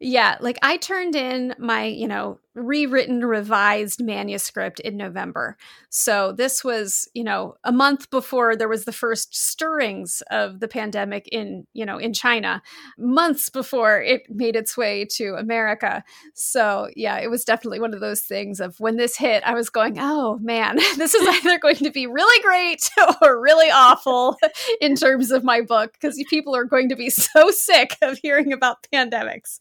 Yeah, 0.00 0.36
like 0.40 0.58
I 0.62 0.78
turned 0.78 1.16
in 1.16 1.54
my, 1.58 1.84
you 1.84 2.08
know, 2.08 2.40
rewritten, 2.54 3.24
revised 3.24 4.02
manuscript 4.02 4.78
in 4.80 4.96
November. 4.96 5.56
So 5.88 6.32
this 6.32 6.62
was, 6.62 7.08
you 7.14 7.24
know, 7.24 7.56
a 7.64 7.72
month 7.72 8.10
before 8.10 8.56
there 8.56 8.68
was 8.68 8.84
the 8.84 8.92
first 8.92 9.34
stirrings 9.34 10.22
of 10.30 10.60
the 10.60 10.68
pandemic 10.68 11.28
in, 11.28 11.66
you 11.72 11.86
know, 11.86 11.98
in 11.98 12.12
China, 12.12 12.62
months 12.98 13.48
before 13.48 14.00
it 14.00 14.22
made 14.28 14.54
its 14.54 14.76
way 14.76 15.06
to 15.12 15.34
America. 15.34 16.04
So 16.34 16.88
yeah, 16.94 17.18
it 17.18 17.30
was 17.30 17.44
definitely 17.44 17.80
one 17.80 17.94
of 17.94 18.00
those 18.00 18.20
things 18.20 18.60
of 18.60 18.78
when 18.80 18.96
this 18.96 19.16
hit, 19.16 19.42
I 19.44 19.54
was 19.54 19.70
going, 19.70 19.96
oh 19.98 20.38
man, 20.38 20.76
this 20.96 21.14
is 21.14 21.26
either 21.26 21.58
going 21.58 21.76
to 21.76 21.90
be 21.90 22.06
really 22.06 22.42
great 22.42 22.90
or 23.22 23.40
really 23.40 23.70
awful 23.70 24.36
in 24.80 24.94
terms 24.94 25.30
of 25.30 25.42
my 25.42 25.62
book 25.62 25.92
because 25.92 26.22
people 26.28 26.54
are 26.54 26.64
going 26.64 26.90
to 26.90 26.96
be 26.96 27.08
so 27.08 27.50
sick 27.50 27.96
of 28.02 28.18
hearing 28.18 28.52
about 28.52 28.86
pandemics. 28.92 29.58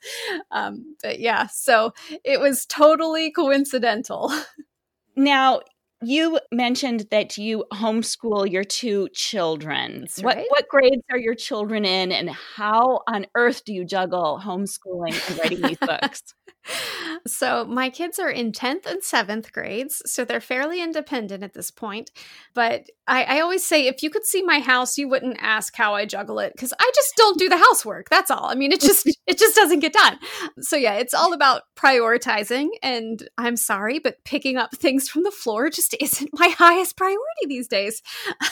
Um, 0.52 0.96
but 1.02 1.20
yeah, 1.20 1.48
so 1.48 1.94
it 2.24 2.40
was 2.40 2.66
totally 2.82 3.32
coincidental. 3.32 4.32
Now, 5.16 5.62
you 6.02 6.40
mentioned 6.52 7.08
that 7.12 7.38
you 7.38 7.66
homeschool 7.74 8.50
your 8.50 8.64
two 8.64 9.10
children. 9.14 10.08
What 10.22 10.38
what 10.50 10.68
grades 10.68 11.04
are 11.12 11.18
your 11.18 11.36
children 11.36 11.86
in 11.86 12.12
and 12.12 12.30
how 12.30 13.02
on 13.08 13.28
earth 13.36 13.64
do 13.66 13.74
you 13.74 13.86
juggle 13.86 14.42
homeschooling 14.44 15.30
and 15.30 15.40
writing 15.40 15.62
these 15.62 15.78
books? 15.78 16.24
so 17.28 17.66
my 17.66 17.90
kids 17.90 18.20
are 18.20 18.30
in 18.30 18.52
10th 18.52 18.86
and 18.86 19.02
7th 19.02 19.52
grades 19.52 20.02
so 20.06 20.24
they're 20.24 20.40
fairly 20.40 20.82
independent 20.82 21.44
at 21.44 21.54
this 21.54 21.72
point 21.72 22.12
but 22.54 22.88
I, 23.08 23.24
I 23.24 23.40
always 23.42 23.66
say 23.66 23.88
if 23.88 24.04
you 24.04 24.10
could 24.10 24.26
see 24.26 24.44
my 24.44 24.60
house 24.60 24.98
you 24.98 25.08
wouldn't 25.08 25.38
ask 25.40 25.76
how 25.76 25.96
i 25.96 26.06
juggle 26.06 26.40
it 26.40 26.54
because 26.54 26.74
i 26.80 26.92
just 26.96 27.14
don't 27.18 27.40
do 27.40 27.50
the 27.50 27.58
housework 27.58 28.10
that's 28.10 28.32
all 28.32 28.46
i 28.46 28.56
mean 28.56 28.72
it 28.72 28.82
just 28.82 29.08
it 29.28 29.38
just 29.38 29.56
doesn't 29.56 29.80
get 29.80 29.94
done 29.94 30.20
so 30.60 30.76
yeah 30.76 30.94
it's 30.94 31.14
all 31.14 31.34
about 31.34 31.64
prioritizing 31.76 32.70
and 32.84 33.28
i'm 33.38 33.58
sorry 33.58 34.00
but 34.00 34.24
picking 34.24 34.58
up 34.58 34.76
things 34.76 35.10
from 35.10 35.24
the 35.24 35.32
floor 35.32 35.70
just 35.70 35.91
isn't 36.00 36.30
my 36.34 36.50
highest 36.58 36.98
priority 36.98 37.20
these 37.48 37.68
days. 37.68 38.02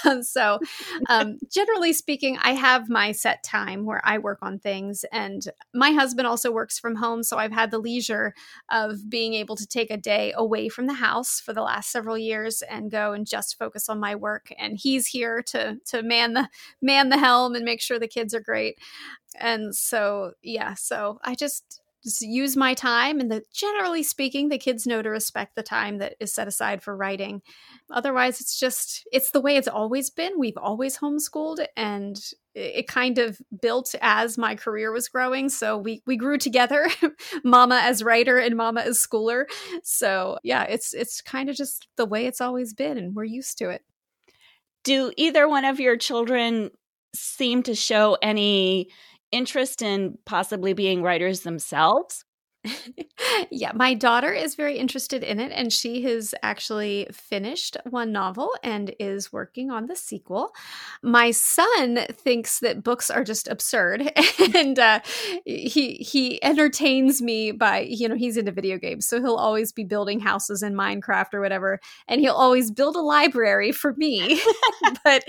Um, 0.05 0.24
so 0.24 0.60
um, 1.10 1.39
generally 1.51 1.93
speaking 1.93 2.38
i 2.41 2.51
have 2.51 2.89
my 2.89 3.12
set 3.12 3.43
time 3.43 3.86
where 3.86 4.01
i 4.05 4.17
work 4.17 4.39
on 4.41 4.60
things 4.60 5.03
and 5.12 5.48
my 5.74 5.91
husband 5.91 6.27
also 6.27 6.51
works 6.51 6.79
from 6.79 6.96
home 6.96 7.24
so 7.24 7.38
i've 7.38 7.51
had 7.51 7.72
the 7.72 7.79
leisure 7.79 8.34
of 8.72 9.10
being 9.10 9.34
able 9.34 9.55
to 9.55 9.67
take 9.67 9.91
a 9.91 9.98
day 9.98 10.34
away 10.36 10.69
from 10.69 10.88
the 10.88 10.93
house 10.93 11.39
for 11.39 11.53
the 11.53 11.62
last 11.62 11.91
several 11.91 12.17
years 12.17 12.62
and 12.63 12.91
go 12.91 13.13
and 13.13 13.27
just 13.27 13.58
focus 13.58 13.89
on 13.89 14.00
my 14.00 14.15
work 14.15 14.51
and 14.58 14.77
he's 14.81 15.08
here 15.08 15.41
to 15.41 15.77
to 15.86 16.01
man 16.01 16.34
the 16.34 16.48
man 16.81 17.10
the 17.10 17.17
helm 17.17 17.55
and 17.55 17.65
make 17.65 17.81
sure 17.81 18.00
the 18.00 18.08
kids 18.08 18.34
are 18.34 18.39
great. 18.39 18.77
And 19.39 19.75
so 19.75 20.34
yeah 20.41 20.74
so 20.74 21.19
i 21.24 21.36
just 21.36 21.50
just 21.50 21.81
use 22.22 22.56
my 22.56 22.74
time 22.74 23.20
and 23.20 23.32
the 23.32 23.44
generally 23.53 24.03
speaking 24.03 24.50
the 24.50 24.58
kids 24.58 24.88
know 24.88 25.01
to 25.01 25.10
respect 25.10 25.56
the 25.56 25.63
time 25.63 25.98
that 25.98 26.15
is 26.20 26.34
set 26.34 26.48
aside 26.48 26.82
for 26.82 26.96
writing. 26.96 27.41
Otherwise 27.91 28.39
it's 28.39 28.60
just 28.60 29.08
it's 29.12 29.32
the 29.32 29.41
way 29.41 29.58
it's 29.58 29.68
always 29.68 30.10
been. 30.10 30.39
We've 30.39 30.58
always 30.58 30.98
homeschooled 30.98 31.65
and 31.75 32.20
it 32.56 32.88
kind 32.88 33.18
of 33.18 33.39
built 33.62 33.94
as 34.01 34.38
my 34.38 34.56
career 34.56 34.91
was 34.91 35.10
growing. 35.10 35.50
So 35.50 35.77
we 35.77 36.01
we 36.06 36.15
grew 36.15 36.38
together 36.38 36.88
mama 37.44 37.82
as 37.84 38.03
writer 38.03 38.38
and 38.38 38.56
mama 38.56 38.82
as 38.82 39.00
schooler. 39.00 39.46
So 39.84 40.39
yeah 40.44 40.63
it's 40.63 40.94
it's 40.94 41.22
kind 41.22 41.50
of 41.50 41.56
just 41.56 41.88
the 41.98 42.06
way 42.06 42.25
it's 42.25 42.41
always 42.41 42.74
been 42.74 42.98
and 42.98 43.13
we're 43.13 43.25
used 43.25 43.58
to 43.58 43.70
it. 43.70 43.84
Do 44.84 45.12
either 45.18 45.48
one 45.50 45.65
of 45.65 45.79
your 45.79 45.98
children 45.98 46.72
seem 47.13 47.63
to 47.63 47.75
show 47.75 48.18
any 48.22 48.89
interest 49.31 49.81
in 49.81 50.17
possibly 50.25 50.74
being 50.74 51.01
writers 51.03 51.41
themselves? 51.41 52.25
Yeah, 53.51 53.72
my 53.74 53.94
daughter 53.94 54.34
is 54.34 54.56
very 54.56 54.78
interested 54.78 55.24
in 55.24 55.39
it, 55.39 55.51
and 55.54 55.72
she 55.72 56.01
has 56.04 56.34
actually 56.44 57.08
finished 57.12 57.78
one 57.89 58.12
novel 58.12 58.51
and 58.63 58.94
is 59.00 59.32
working 59.32 59.72
on 59.72 59.86
the 59.88 59.96
sequel. 59.96 60.51
My 61.01 61.32
son 61.32 62.06
thinks 62.12 62.60
that 62.60 62.84
books 62.84 63.10
are 63.10 63.24
just 63.24 63.48
absurd, 63.48 64.12
and 64.56 64.78
uh, 64.78 65.00
he 65.46 65.94
he 65.96 66.44
entertains 66.44 67.22
me 67.22 67.51
by 67.51 67.80
you 67.82 68.10
know 68.10 68.16
he's 68.16 68.36
into 68.36 68.51
video 68.51 68.78
games, 68.78 69.08
so 69.08 69.22
he'll 69.22 69.36
always 69.36 69.72
be 69.72 69.86
building 69.86 70.20
houses 70.20 70.62
in 70.62 70.74
Minecraft 70.74 71.34
or 71.34 71.42
whatever, 71.42 71.80
and 72.08 72.20
he'll 72.20 72.34
always 72.34 72.72
build 72.72 72.96
a 72.98 73.01
library 73.01 73.72
for 73.72 73.94
me. 73.94 74.42
but 75.06 75.24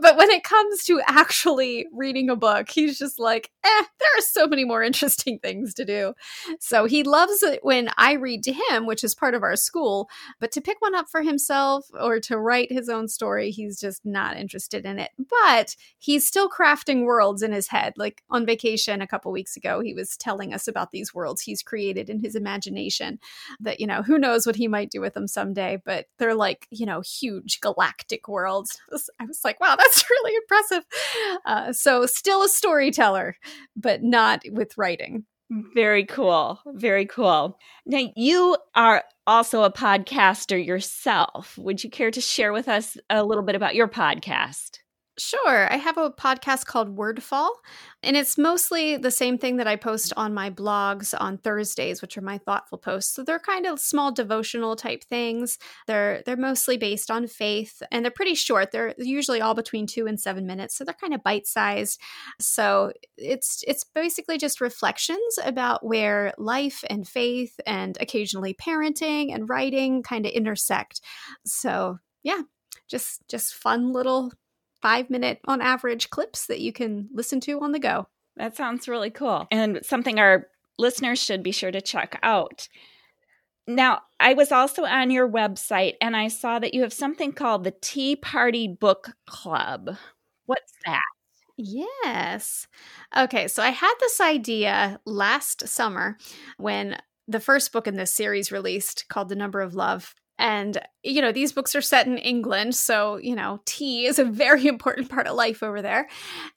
but 0.00 0.16
when 0.16 0.30
it 0.30 0.44
comes 0.44 0.84
to 0.84 1.00
actually 1.08 1.86
reading 1.92 2.30
a 2.30 2.36
book, 2.36 2.70
he's 2.70 2.96
just 2.96 3.18
like, 3.18 3.50
eh, 3.64 3.82
there 3.98 4.18
are 4.18 4.22
so 4.22 4.46
many 4.46 4.64
more 4.64 4.82
interesting 4.84 5.40
things 5.40 5.74
to 5.74 5.84
do. 5.84 6.14
So 6.60 6.75
so 6.76 6.84
he 6.84 7.04
loves 7.04 7.42
it 7.42 7.60
when 7.62 7.88
I 7.96 8.12
read 8.12 8.42
to 8.42 8.52
him, 8.52 8.84
which 8.84 9.02
is 9.02 9.14
part 9.14 9.32
of 9.32 9.42
our 9.42 9.56
school, 9.56 10.10
but 10.38 10.52
to 10.52 10.60
pick 10.60 10.76
one 10.80 10.94
up 10.94 11.08
for 11.08 11.22
himself 11.22 11.86
or 11.98 12.20
to 12.20 12.36
write 12.36 12.70
his 12.70 12.90
own 12.90 13.08
story, 13.08 13.50
he's 13.50 13.80
just 13.80 14.04
not 14.04 14.36
interested 14.36 14.84
in 14.84 14.98
it. 14.98 15.10
But 15.18 15.74
he's 15.98 16.26
still 16.26 16.50
crafting 16.50 17.06
worlds 17.06 17.40
in 17.40 17.52
his 17.52 17.68
head. 17.68 17.94
Like 17.96 18.22
on 18.28 18.44
vacation 18.44 19.00
a 19.00 19.06
couple 19.06 19.32
weeks 19.32 19.56
ago, 19.56 19.80
he 19.80 19.94
was 19.94 20.18
telling 20.18 20.52
us 20.52 20.68
about 20.68 20.90
these 20.90 21.14
worlds 21.14 21.40
he's 21.40 21.62
created 21.62 22.10
in 22.10 22.20
his 22.20 22.34
imagination 22.34 23.20
that, 23.58 23.80
you 23.80 23.86
know, 23.86 24.02
who 24.02 24.18
knows 24.18 24.46
what 24.46 24.56
he 24.56 24.68
might 24.68 24.90
do 24.90 25.00
with 25.00 25.14
them 25.14 25.26
someday, 25.26 25.80
but 25.82 26.08
they're 26.18 26.34
like, 26.34 26.68
you 26.70 26.84
know, 26.84 27.00
huge 27.00 27.58
galactic 27.60 28.28
worlds. 28.28 28.78
I 29.18 29.24
was 29.24 29.40
like, 29.44 29.58
wow, 29.60 29.76
that's 29.78 30.04
really 30.10 30.36
impressive. 30.36 30.84
Uh, 31.46 31.72
so 31.72 32.04
still 32.04 32.42
a 32.42 32.50
storyteller, 32.50 33.38
but 33.74 34.02
not 34.02 34.42
with 34.52 34.76
writing. 34.76 35.24
Very 35.50 36.04
cool. 36.04 36.60
Very 36.66 37.06
cool. 37.06 37.58
Now, 37.84 38.10
you 38.16 38.56
are 38.74 39.04
also 39.26 39.62
a 39.62 39.72
podcaster 39.72 40.64
yourself. 40.64 41.56
Would 41.58 41.84
you 41.84 41.90
care 41.90 42.10
to 42.10 42.20
share 42.20 42.52
with 42.52 42.68
us 42.68 42.96
a 43.10 43.22
little 43.24 43.44
bit 43.44 43.54
about 43.54 43.74
your 43.76 43.88
podcast? 43.88 44.80
Sure. 45.18 45.72
I 45.72 45.76
have 45.76 45.96
a 45.96 46.10
podcast 46.10 46.66
called 46.66 46.94
Wordfall, 46.94 47.48
and 48.02 48.18
it's 48.18 48.36
mostly 48.36 48.98
the 48.98 49.10
same 49.10 49.38
thing 49.38 49.56
that 49.56 49.66
I 49.66 49.74
post 49.74 50.12
on 50.14 50.34
my 50.34 50.50
blogs 50.50 51.14
on 51.18 51.38
Thursdays, 51.38 52.02
which 52.02 52.18
are 52.18 52.22
my 52.22 52.36
thoughtful 52.36 52.76
posts. 52.76 53.14
So 53.14 53.22
they're 53.22 53.38
kind 53.38 53.64
of 53.64 53.80
small 53.80 54.12
devotional 54.12 54.76
type 54.76 55.04
things. 55.04 55.58
They're 55.86 56.22
they're 56.26 56.36
mostly 56.36 56.76
based 56.76 57.10
on 57.10 57.28
faith, 57.28 57.82
and 57.90 58.04
they're 58.04 58.10
pretty 58.12 58.34
short. 58.34 58.72
They're 58.72 58.94
usually 58.98 59.40
all 59.40 59.54
between 59.54 59.86
2 59.86 60.06
and 60.06 60.20
7 60.20 60.46
minutes, 60.46 60.76
so 60.76 60.84
they're 60.84 60.92
kind 60.94 61.14
of 61.14 61.22
bite-sized. 61.22 61.98
So 62.38 62.92
it's 63.16 63.64
it's 63.66 63.84
basically 63.84 64.36
just 64.36 64.60
reflections 64.60 65.38
about 65.42 65.82
where 65.86 66.34
life 66.36 66.84
and 66.90 67.08
faith 67.08 67.58
and 67.66 67.96
occasionally 68.00 68.52
parenting 68.52 69.34
and 69.34 69.48
writing 69.48 70.02
kind 70.02 70.26
of 70.26 70.32
intersect. 70.32 71.00
So, 71.46 71.98
yeah, 72.22 72.42
just 72.88 73.22
just 73.28 73.54
fun 73.54 73.92
little 73.92 74.32
five 74.86 75.10
minute 75.10 75.40
on 75.46 75.60
average 75.60 76.10
clips 76.10 76.46
that 76.46 76.60
you 76.60 76.72
can 76.72 77.08
listen 77.12 77.40
to 77.40 77.60
on 77.60 77.72
the 77.72 77.78
go. 77.80 78.06
That 78.36 78.56
sounds 78.56 78.86
really 78.86 79.10
cool 79.10 79.48
and 79.50 79.80
something 79.82 80.20
our 80.20 80.46
listeners 80.78 81.18
should 81.18 81.42
be 81.42 81.50
sure 81.50 81.72
to 81.72 81.80
check 81.80 82.20
out. 82.22 82.68
Now, 83.66 84.02
I 84.20 84.34
was 84.34 84.52
also 84.52 84.84
on 84.84 85.10
your 85.10 85.28
website 85.28 85.94
and 86.00 86.16
I 86.16 86.28
saw 86.28 86.60
that 86.60 86.72
you 86.72 86.82
have 86.82 86.92
something 86.92 87.32
called 87.32 87.64
the 87.64 87.74
Tea 87.80 88.14
Party 88.14 88.68
Book 88.68 89.16
Club. 89.26 89.96
What's 90.44 90.72
that? 90.84 91.00
Yes. 91.56 92.68
Okay, 93.16 93.48
so 93.48 93.64
I 93.64 93.70
had 93.70 93.94
this 93.98 94.20
idea 94.20 95.00
last 95.04 95.66
summer 95.66 96.16
when 96.58 96.96
the 97.26 97.40
first 97.40 97.72
book 97.72 97.88
in 97.88 97.96
this 97.96 98.14
series 98.14 98.52
released 98.52 99.06
called 99.08 99.30
The 99.30 99.34
Number 99.34 99.62
of 99.62 99.74
Love 99.74 100.14
and, 100.38 100.78
you 101.02 101.22
know, 101.22 101.32
these 101.32 101.52
books 101.52 101.74
are 101.74 101.80
set 101.80 102.06
in 102.06 102.18
England. 102.18 102.74
So, 102.74 103.16
you 103.16 103.34
know, 103.34 103.60
tea 103.64 104.06
is 104.06 104.18
a 104.18 104.24
very 104.24 104.66
important 104.66 105.08
part 105.08 105.26
of 105.26 105.36
life 105.36 105.62
over 105.62 105.80
there. 105.80 106.08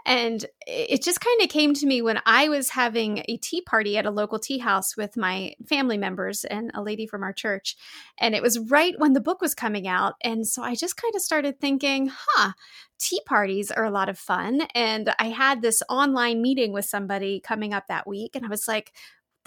And 0.06 0.46
it 0.68 1.02
just 1.04 1.22
kind 1.22 1.42
of 1.42 1.50
came 1.50 1.74
to 1.76 1.86
me 1.86 2.02
when 2.02 2.20
I 2.26 2.50
was 2.50 2.70
having 2.70 3.24
a 3.28 3.38
tea 3.38 3.62
party 3.62 3.98
at 3.98 4.06
a 4.06 4.12
local 4.12 4.40
tea 4.40 4.58
house 4.58 4.98
with 4.98 5.16
my 5.16 5.54
family 5.68 5.98
members 5.98 6.44
and 6.44 6.72
a 6.74 6.82
lady 6.82 7.08
from 7.08 7.24
our 7.24 7.34
church. 7.34 7.76
And 8.20 8.36
it 8.36 8.44
was 8.44 8.60
right 8.60 8.94
when 8.98 9.13
the 9.13 9.22
book 9.22 9.42
was 9.42 9.56
coming 9.56 9.88
out. 9.88 10.15
And 10.22 10.46
so 10.46 10.62
I 10.62 10.76
just 10.76 10.98
kind 10.98 11.15
of 11.15 11.22
started 11.22 11.60
thinking, 11.60 12.12
huh, 12.13 12.52
tea 13.00 13.22
parties 13.26 13.72
are 13.72 13.86
a 13.86 13.92
lot 13.92 14.10
of 14.10 14.20
fun. 14.20 14.62
And 14.76 15.13
I 15.20 15.30
had 15.30 15.62
this 15.62 15.82
online 15.89 16.42
meeting 16.42 16.74
with 16.74 16.86
somebody 16.86 17.39
coming 17.39 17.74
up 17.74 17.88
that 17.88 18.08
week. 18.08 18.36
And 18.36 18.46
I 18.46 18.50
was 18.50 18.68
like, 18.68 18.94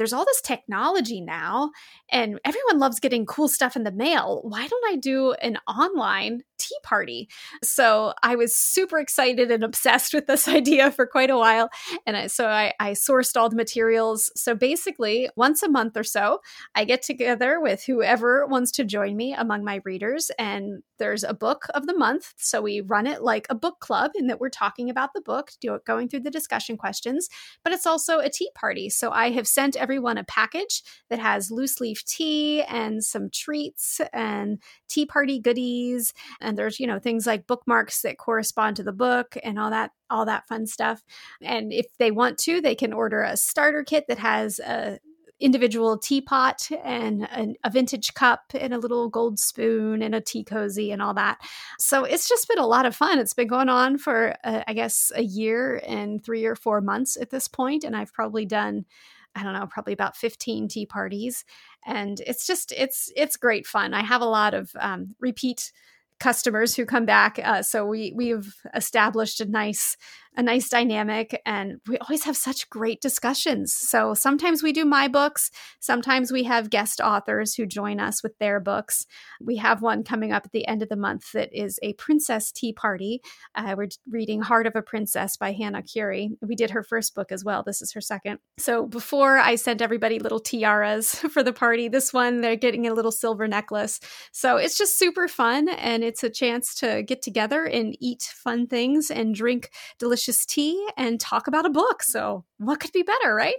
there's 0.02 0.12
all 0.12 0.24
this 0.24 0.40
technology 0.40 1.20
now 1.20 1.70
and 2.10 2.40
everyone 2.44 2.80
loves 2.80 2.98
getting 2.98 3.24
cool 3.24 3.46
stuff 3.46 3.76
in 3.76 3.84
the 3.84 3.92
mail. 3.92 4.40
Why 4.42 4.66
don't 4.66 4.92
I 4.92 4.96
do 4.96 5.30
an 5.34 5.58
online 5.68 6.42
tea 6.58 6.76
party? 6.82 7.28
So 7.62 8.12
I 8.20 8.34
was 8.34 8.56
super 8.56 8.98
excited 8.98 9.52
and 9.52 9.62
obsessed 9.62 10.12
with 10.12 10.26
this 10.26 10.48
idea 10.58 10.90
for 10.90 11.06
quite 11.06 11.30
a 11.30 11.38
while. 11.38 11.70
And 12.04 12.16
I, 12.16 12.26
so 12.26 12.48
I, 12.48 12.72
I 12.80 12.92
sourced 12.92 13.36
all 13.36 13.48
the 13.48 13.54
materials. 13.54 14.32
So 14.34 14.56
basically, 14.56 15.30
once 15.36 15.62
a 15.62 15.68
month 15.68 15.96
or 15.96 16.04
so, 16.04 16.40
I 16.74 16.84
get 16.84 17.02
together 17.02 17.60
with 17.60 17.84
whoever 17.84 18.44
wants 18.46 18.72
to 18.72 18.84
join 18.84 19.16
me 19.16 19.34
among 19.34 19.62
my 19.62 19.82
readers. 19.84 20.32
And 20.36 20.82
there's 20.98 21.24
a 21.24 21.34
book 21.34 21.66
of 21.74 21.86
the 21.86 21.96
month. 21.96 22.34
So 22.38 22.60
we 22.60 22.80
run 22.80 23.06
it 23.06 23.22
like 23.22 23.46
a 23.50 23.54
book 23.54 23.78
club 23.78 24.12
in 24.16 24.26
that 24.26 24.40
we're 24.40 24.50
talking 24.50 24.90
about 24.90 25.10
the 25.14 25.20
book, 25.20 25.50
going 25.86 26.08
through 26.08 26.20
the 26.20 26.30
discussion 26.30 26.76
questions, 26.76 27.28
but 27.64 27.72
it's 27.72 27.86
also 27.86 28.18
a 28.18 28.28
tea 28.28 28.50
party. 28.54 28.90
So 28.90 29.10
I 29.10 29.30
have 29.30 29.48
sent 29.48 29.76
everyone 29.92 30.16
a 30.16 30.24
package 30.24 30.82
that 31.10 31.18
has 31.18 31.50
loose 31.50 31.78
leaf 31.78 32.02
tea 32.06 32.62
and 32.62 33.04
some 33.04 33.28
treats 33.28 34.00
and 34.14 34.58
tea 34.88 35.04
party 35.04 35.38
goodies. 35.38 36.14
And 36.40 36.56
there's, 36.56 36.80
you 36.80 36.86
know, 36.86 36.98
things 36.98 37.26
like 37.26 37.46
bookmarks 37.46 38.00
that 38.00 38.16
correspond 38.16 38.76
to 38.76 38.82
the 38.82 38.92
book 38.92 39.36
and 39.44 39.58
all 39.58 39.68
that 39.68 39.90
all 40.08 40.24
that 40.24 40.48
fun 40.48 40.66
stuff. 40.66 41.02
And 41.42 41.74
if 41.74 41.86
they 41.98 42.10
want 42.10 42.38
to, 42.38 42.62
they 42.62 42.74
can 42.74 42.94
order 42.94 43.20
a 43.20 43.36
starter 43.36 43.84
kit 43.84 44.06
that 44.08 44.18
has 44.18 44.58
a 44.60 44.98
individual 45.42 45.98
teapot 45.98 46.68
and 46.84 47.24
a, 47.24 47.54
a, 47.64 47.70
vintage 47.70 48.14
cup 48.14 48.40
and 48.54 48.72
a 48.72 48.78
little 48.78 49.08
gold 49.08 49.38
spoon 49.40 50.00
and 50.00 50.14
a 50.14 50.20
tea 50.20 50.44
cozy 50.44 50.92
and 50.92 51.02
all 51.02 51.12
that. 51.12 51.38
So 51.78 52.04
it's 52.04 52.28
just 52.28 52.48
been 52.48 52.60
a 52.60 52.66
lot 52.66 52.86
of 52.86 52.94
fun. 52.94 53.18
It's 53.18 53.34
been 53.34 53.48
going 53.48 53.68
on 53.68 53.98
for, 53.98 54.36
uh, 54.44 54.62
I 54.66 54.72
guess, 54.72 55.10
a 55.16 55.22
year 55.22 55.82
and 55.86 56.24
three 56.24 56.44
or 56.44 56.54
four 56.54 56.80
months 56.80 57.16
at 57.20 57.30
this 57.30 57.48
point, 57.48 57.82
and 57.82 57.96
I've 57.96 58.12
probably 58.12 58.46
done. 58.46 58.86
I 59.34 59.42
don't 59.42 59.54
know, 59.54 59.66
probably 59.66 59.92
about 59.92 60.16
15 60.16 60.68
tea 60.68 60.86
parties. 60.86 61.44
And 61.86 62.20
it's 62.20 62.46
just, 62.46 62.72
it's, 62.72 63.10
it's 63.16 63.36
great 63.36 63.66
fun. 63.66 63.94
I 63.94 64.02
have 64.02 64.20
a 64.20 64.26
lot 64.26 64.54
of 64.54 64.70
um, 64.78 65.14
repeat 65.20 65.72
customers 66.20 66.76
who 66.76 66.86
come 66.86 67.04
back. 67.04 67.38
Uh, 67.42 67.62
so 67.62 67.84
we, 67.86 68.12
we've 68.14 68.54
established 68.74 69.40
a 69.40 69.44
nice 69.44 69.96
a 70.36 70.42
nice 70.42 70.68
dynamic 70.68 71.40
and 71.44 71.80
we 71.86 71.98
always 71.98 72.24
have 72.24 72.36
such 72.36 72.70
great 72.70 73.02
discussions. 73.02 73.72
So 73.72 74.14
sometimes 74.14 74.62
we 74.62 74.72
do 74.72 74.84
my 74.84 75.06
books, 75.06 75.50
sometimes 75.80 76.32
we 76.32 76.44
have 76.44 76.70
guest 76.70 77.00
authors 77.00 77.54
who 77.54 77.66
join 77.66 78.00
us 78.00 78.22
with 78.22 78.38
their 78.38 78.58
books. 78.58 79.06
We 79.42 79.56
have 79.56 79.82
one 79.82 80.04
coming 80.04 80.32
up 80.32 80.46
at 80.46 80.52
the 80.52 80.66
end 80.66 80.82
of 80.82 80.88
the 80.88 80.96
month 80.96 81.32
that 81.32 81.50
is 81.52 81.78
a 81.82 81.92
princess 81.94 82.50
tea 82.50 82.72
party. 82.72 83.20
Uh, 83.54 83.74
we're 83.76 83.88
reading 84.10 84.40
Heart 84.40 84.66
of 84.66 84.76
a 84.76 84.82
Princess 84.82 85.36
by 85.36 85.52
Hannah 85.52 85.82
Currie. 85.82 86.30
We 86.40 86.54
did 86.54 86.70
her 86.70 86.82
first 86.82 87.14
book 87.14 87.30
as 87.30 87.44
well. 87.44 87.62
This 87.62 87.82
is 87.82 87.92
her 87.92 88.00
second. 88.00 88.38
So 88.58 88.86
before 88.86 89.36
I 89.36 89.56
sent 89.56 89.82
everybody 89.82 90.18
little 90.18 90.40
tiaras 90.40 91.14
for 91.30 91.42
the 91.42 91.52
party, 91.52 91.88
this 91.88 92.12
one 92.12 92.40
they're 92.40 92.56
getting 92.56 92.86
a 92.86 92.94
little 92.94 93.12
silver 93.12 93.46
necklace. 93.46 94.00
So 94.32 94.56
it's 94.56 94.78
just 94.78 94.98
super 94.98 95.28
fun 95.28 95.68
and 95.68 96.02
it's 96.02 96.24
a 96.24 96.30
chance 96.30 96.74
to 96.76 97.02
get 97.02 97.20
together 97.20 97.66
and 97.66 97.94
eat 98.00 98.22
fun 98.22 98.66
things 98.66 99.10
and 99.10 99.34
drink 99.34 99.70
delicious 99.98 100.21
delicious 100.22 100.46
tea 100.46 100.88
and 100.96 101.20
talk 101.20 101.46
about 101.46 101.66
a 101.66 101.70
book. 101.70 102.02
So, 102.02 102.44
what 102.58 102.80
could 102.80 102.92
be 102.92 103.02
better, 103.02 103.34
right? 103.34 103.56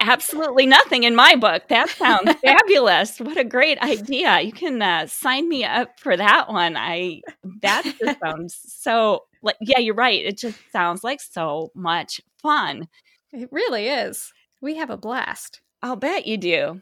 Absolutely 0.00 0.66
nothing 0.66 1.02
in 1.02 1.16
my 1.16 1.34
book. 1.34 1.64
That 1.68 1.88
sounds 1.88 2.32
fabulous. 2.44 3.18
What 3.18 3.36
a 3.36 3.44
great 3.44 3.78
idea. 3.82 4.40
You 4.40 4.52
can 4.52 4.80
uh, 4.80 5.06
sign 5.06 5.48
me 5.48 5.64
up 5.64 5.98
for 5.98 6.16
that 6.16 6.48
one. 6.48 6.76
I 6.76 7.22
that 7.62 7.82
just 8.00 8.20
sounds 8.24 8.58
so 8.66 9.24
like 9.42 9.56
yeah, 9.60 9.78
you're 9.78 9.94
right. 9.94 10.24
It 10.24 10.38
just 10.38 10.58
sounds 10.70 11.02
like 11.02 11.20
so 11.20 11.70
much 11.74 12.20
fun. 12.40 12.88
It 13.32 13.48
really 13.50 13.88
is. 13.88 14.32
We 14.60 14.76
have 14.76 14.90
a 14.90 14.96
blast. 14.96 15.60
I'll 15.82 15.96
bet 15.96 16.26
you 16.26 16.36
do. 16.36 16.80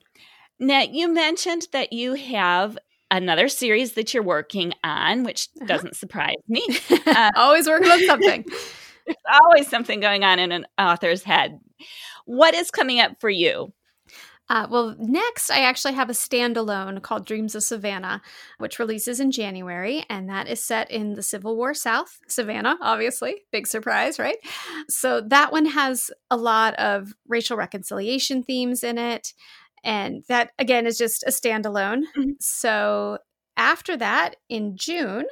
Now, 0.58 0.80
you 0.80 1.12
mentioned 1.12 1.68
that 1.72 1.92
you 1.92 2.14
have 2.14 2.78
another 3.10 3.48
series 3.48 3.92
that 3.92 4.14
you're 4.14 4.22
working 4.22 4.72
on, 4.82 5.22
which 5.22 5.48
uh-huh. 5.56 5.66
doesn't 5.66 5.96
surprise 5.96 6.36
me. 6.48 6.66
Uh, 7.06 7.30
always 7.36 7.68
working 7.68 7.90
on 7.90 8.04
something. 8.04 8.44
There's 9.06 9.16
always 9.42 9.68
something 9.68 10.00
going 10.00 10.24
on 10.24 10.38
in 10.38 10.52
an 10.52 10.66
author's 10.78 11.22
head. 11.22 11.60
What 12.24 12.54
is 12.54 12.70
coming 12.70 13.00
up 13.00 13.20
for 13.20 13.30
you? 13.30 13.72
Uh, 14.48 14.66
well, 14.70 14.94
next, 14.98 15.50
I 15.50 15.62
actually 15.62 15.94
have 15.94 16.08
a 16.08 16.12
standalone 16.12 17.02
called 17.02 17.26
Dreams 17.26 17.56
of 17.56 17.64
Savannah, 17.64 18.22
which 18.58 18.78
releases 18.78 19.18
in 19.18 19.32
January, 19.32 20.04
and 20.08 20.28
that 20.28 20.46
is 20.46 20.62
set 20.62 20.88
in 20.88 21.14
the 21.14 21.22
Civil 21.22 21.56
War 21.56 21.74
South. 21.74 22.20
Savannah, 22.28 22.76
obviously, 22.80 23.42
big 23.50 23.66
surprise, 23.66 24.20
right? 24.20 24.36
So 24.88 25.20
that 25.20 25.50
one 25.50 25.66
has 25.66 26.12
a 26.30 26.36
lot 26.36 26.74
of 26.74 27.12
racial 27.26 27.56
reconciliation 27.56 28.44
themes 28.44 28.84
in 28.84 28.98
it. 28.98 29.34
And 29.82 30.22
that, 30.28 30.52
again, 30.58 30.86
is 30.86 30.98
just 30.98 31.24
a 31.24 31.30
standalone. 31.30 32.02
Mm-hmm. 32.16 32.30
So 32.38 33.18
after 33.56 33.96
that, 33.96 34.36
in 34.48 34.76
June, 34.76 35.26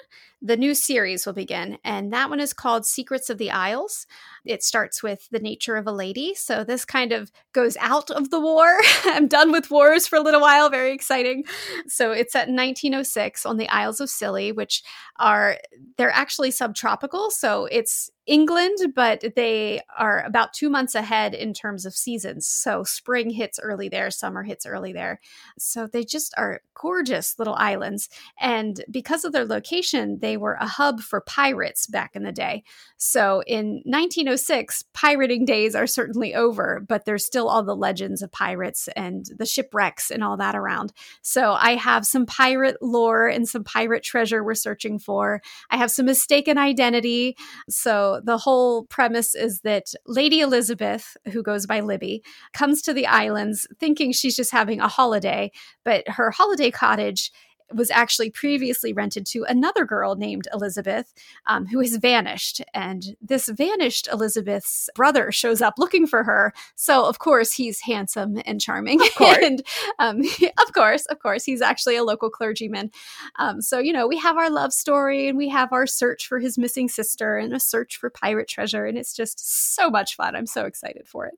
the 0.44 0.58
new 0.58 0.74
series 0.74 1.24
will 1.24 1.32
begin, 1.32 1.78
and 1.82 2.12
that 2.12 2.28
one 2.28 2.38
is 2.38 2.52
called 2.52 2.84
Secrets 2.84 3.30
of 3.30 3.38
the 3.38 3.50
Isles. 3.50 4.06
It 4.44 4.62
starts 4.62 5.02
with 5.02 5.26
the 5.30 5.38
nature 5.38 5.76
of 5.76 5.86
a 5.86 5.92
lady. 5.92 6.34
So 6.34 6.64
this 6.64 6.84
kind 6.84 7.12
of 7.12 7.32
goes 7.54 7.78
out 7.80 8.10
of 8.10 8.28
the 8.28 8.38
war. 8.38 8.78
I'm 9.04 9.26
done 9.26 9.52
with 9.52 9.70
wars 9.70 10.06
for 10.06 10.16
a 10.16 10.20
little 10.22 10.42
while. 10.42 10.68
Very 10.68 10.92
exciting. 10.92 11.44
So 11.88 12.12
it's 12.12 12.34
at 12.34 12.48
1906 12.48 13.46
on 13.46 13.56
the 13.56 13.70
Isles 13.70 14.00
of 14.00 14.10
Scilly, 14.10 14.52
which 14.52 14.82
are 15.18 15.56
they're 15.96 16.10
actually 16.10 16.50
subtropical. 16.50 17.30
So 17.30 17.64
it's 17.66 18.10
England, 18.26 18.94
but 18.94 19.22
they 19.36 19.80
are 19.98 20.22
about 20.24 20.54
two 20.54 20.70
months 20.70 20.94
ahead 20.94 21.34
in 21.34 21.52
terms 21.52 21.84
of 21.84 21.94
seasons. 21.94 22.46
So 22.46 22.82
spring 22.82 23.30
hits 23.30 23.60
early 23.62 23.88
there, 23.88 24.10
summer 24.10 24.42
hits 24.42 24.64
early 24.64 24.92
there. 24.92 25.20
So 25.58 25.86
they 25.86 26.04
just 26.04 26.32
are 26.38 26.62
gorgeous 26.74 27.38
little 27.38 27.54
islands. 27.54 28.08
And 28.40 28.82
because 28.90 29.24
of 29.24 29.32
their 29.32 29.44
location, 29.44 30.18
they 30.20 30.33
were 30.36 30.54
a 30.54 30.66
hub 30.66 31.00
for 31.00 31.20
pirates 31.20 31.86
back 31.86 32.14
in 32.14 32.22
the 32.22 32.32
day. 32.32 32.62
So 32.96 33.42
in 33.46 33.82
1906, 33.84 34.84
pirating 34.92 35.44
days 35.44 35.74
are 35.74 35.86
certainly 35.86 36.34
over, 36.34 36.82
but 36.88 37.04
there's 37.04 37.24
still 37.24 37.48
all 37.48 37.62
the 37.62 37.76
legends 37.76 38.22
of 38.22 38.32
pirates 38.32 38.88
and 38.96 39.26
the 39.36 39.46
shipwrecks 39.46 40.10
and 40.10 40.24
all 40.24 40.36
that 40.38 40.54
around. 40.54 40.92
So 41.22 41.52
I 41.52 41.76
have 41.76 42.06
some 42.06 42.26
pirate 42.26 42.76
lore 42.80 43.28
and 43.28 43.48
some 43.48 43.64
pirate 43.64 44.02
treasure 44.02 44.42
we're 44.42 44.54
searching 44.54 44.98
for. 44.98 45.40
I 45.70 45.76
have 45.76 45.90
some 45.90 46.06
mistaken 46.06 46.58
identity. 46.58 47.36
So 47.68 48.20
the 48.24 48.38
whole 48.38 48.84
premise 48.84 49.34
is 49.34 49.60
that 49.60 49.94
Lady 50.06 50.40
Elizabeth, 50.40 51.16
who 51.32 51.42
goes 51.42 51.66
by 51.66 51.80
Libby, 51.80 52.22
comes 52.52 52.82
to 52.82 52.92
the 52.92 53.06
islands 53.06 53.66
thinking 53.78 54.12
she's 54.12 54.36
just 54.36 54.50
having 54.50 54.80
a 54.80 54.88
holiday, 54.88 55.50
but 55.84 56.08
her 56.08 56.30
holiday 56.30 56.70
cottage 56.70 57.30
was 57.72 57.90
actually 57.90 58.30
previously 58.30 58.92
rented 58.92 59.26
to 59.26 59.44
another 59.44 59.84
girl 59.84 60.16
named 60.16 60.48
Elizabeth, 60.52 61.12
um, 61.46 61.66
who 61.66 61.80
has 61.80 61.96
vanished. 61.96 62.60
And 62.72 63.16
this 63.20 63.48
vanished 63.48 64.08
Elizabeth's 64.12 64.88
brother 64.94 65.32
shows 65.32 65.60
up 65.62 65.74
looking 65.78 66.06
for 66.06 66.24
her. 66.24 66.52
So, 66.74 67.06
of 67.06 67.18
course, 67.18 67.52
he's 67.52 67.80
handsome 67.80 68.40
and 68.44 68.60
charming. 68.60 69.00
Of 69.00 69.14
course. 69.14 69.38
and 69.42 69.62
um, 69.98 70.20
of 70.66 70.72
course, 70.72 71.06
of 71.06 71.18
course, 71.20 71.44
he's 71.44 71.62
actually 71.62 71.96
a 71.96 72.04
local 72.04 72.30
clergyman. 72.30 72.90
Um, 73.38 73.60
so, 73.60 73.78
you 73.78 73.92
know, 73.92 74.06
we 74.06 74.18
have 74.18 74.36
our 74.36 74.50
love 74.50 74.72
story 74.72 75.28
and 75.28 75.38
we 75.38 75.48
have 75.48 75.72
our 75.72 75.86
search 75.86 76.26
for 76.26 76.38
his 76.38 76.58
missing 76.58 76.88
sister 76.88 77.36
and 77.36 77.52
a 77.54 77.60
search 77.60 77.96
for 77.96 78.10
pirate 78.10 78.48
treasure. 78.48 78.84
And 78.86 78.98
it's 78.98 79.14
just 79.14 79.74
so 79.74 79.90
much 79.90 80.16
fun. 80.16 80.36
I'm 80.36 80.46
so 80.46 80.66
excited 80.66 81.06
for 81.06 81.26
it. 81.26 81.34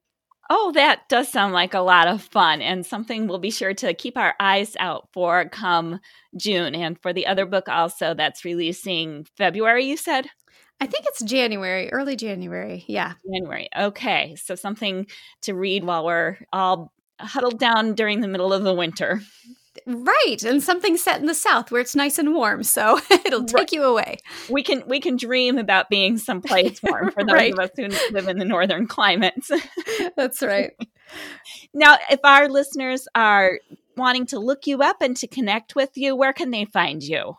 Oh, 0.48 0.70
that 0.72 1.08
does 1.08 1.28
sound 1.30 1.52
like 1.54 1.74
a 1.74 1.80
lot 1.80 2.06
of 2.06 2.22
fun 2.22 2.62
and 2.62 2.86
something 2.86 3.26
we'll 3.26 3.38
be 3.38 3.50
sure 3.50 3.74
to 3.74 3.94
keep 3.94 4.16
our 4.16 4.34
eyes 4.38 4.76
out 4.78 5.08
for 5.12 5.48
come 5.48 5.98
June. 6.36 6.74
And 6.74 7.00
for 7.00 7.12
the 7.12 7.26
other 7.26 7.46
book, 7.46 7.68
also, 7.68 8.14
that's 8.14 8.44
releasing 8.44 9.26
February, 9.36 9.86
you 9.86 9.96
said? 9.96 10.28
I 10.80 10.86
think 10.86 11.06
it's 11.06 11.22
January, 11.22 11.90
early 11.92 12.16
January. 12.16 12.84
Yeah. 12.86 13.14
January. 13.32 13.68
Okay. 13.76 14.36
So 14.36 14.54
something 14.54 15.06
to 15.42 15.54
read 15.54 15.84
while 15.84 16.04
we're 16.04 16.36
all 16.52 16.92
huddled 17.18 17.58
down 17.58 17.94
during 17.94 18.20
the 18.20 18.28
middle 18.28 18.52
of 18.52 18.62
the 18.62 18.74
winter. 18.74 19.22
Right, 19.88 20.42
and 20.44 20.60
something 20.60 20.96
set 20.96 21.20
in 21.20 21.26
the 21.26 21.34
south 21.34 21.70
where 21.70 21.80
it's 21.80 21.94
nice 21.94 22.18
and 22.18 22.34
warm, 22.34 22.64
so 22.64 22.98
it'll 23.10 23.44
take 23.44 23.54
right. 23.54 23.72
you 23.72 23.84
away. 23.84 24.16
We 24.50 24.64
can 24.64 24.82
we 24.88 24.98
can 24.98 25.14
dream 25.14 25.58
about 25.58 25.88
being 25.88 26.18
someplace 26.18 26.82
warm 26.90 27.12
for 27.12 27.22
those 27.22 27.32
right. 27.32 27.52
of 27.52 27.60
us 27.60 27.70
who 27.76 27.86
live 28.12 28.26
in 28.26 28.38
the 28.38 28.44
northern 28.44 28.88
climates. 28.88 29.48
That's 30.16 30.42
right. 30.42 30.72
now, 31.72 31.98
if 32.10 32.18
our 32.24 32.48
listeners 32.48 33.06
are 33.14 33.60
wanting 33.96 34.26
to 34.26 34.40
look 34.40 34.66
you 34.66 34.82
up 34.82 34.96
and 35.00 35.16
to 35.18 35.28
connect 35.28 35.76
with 35.76 35.90
you, 35.94 36.16
where 36.16 36.32
can 36.32 36.50
they 36.50 36.64
find 36.64 37.00
you? 37.00 37.36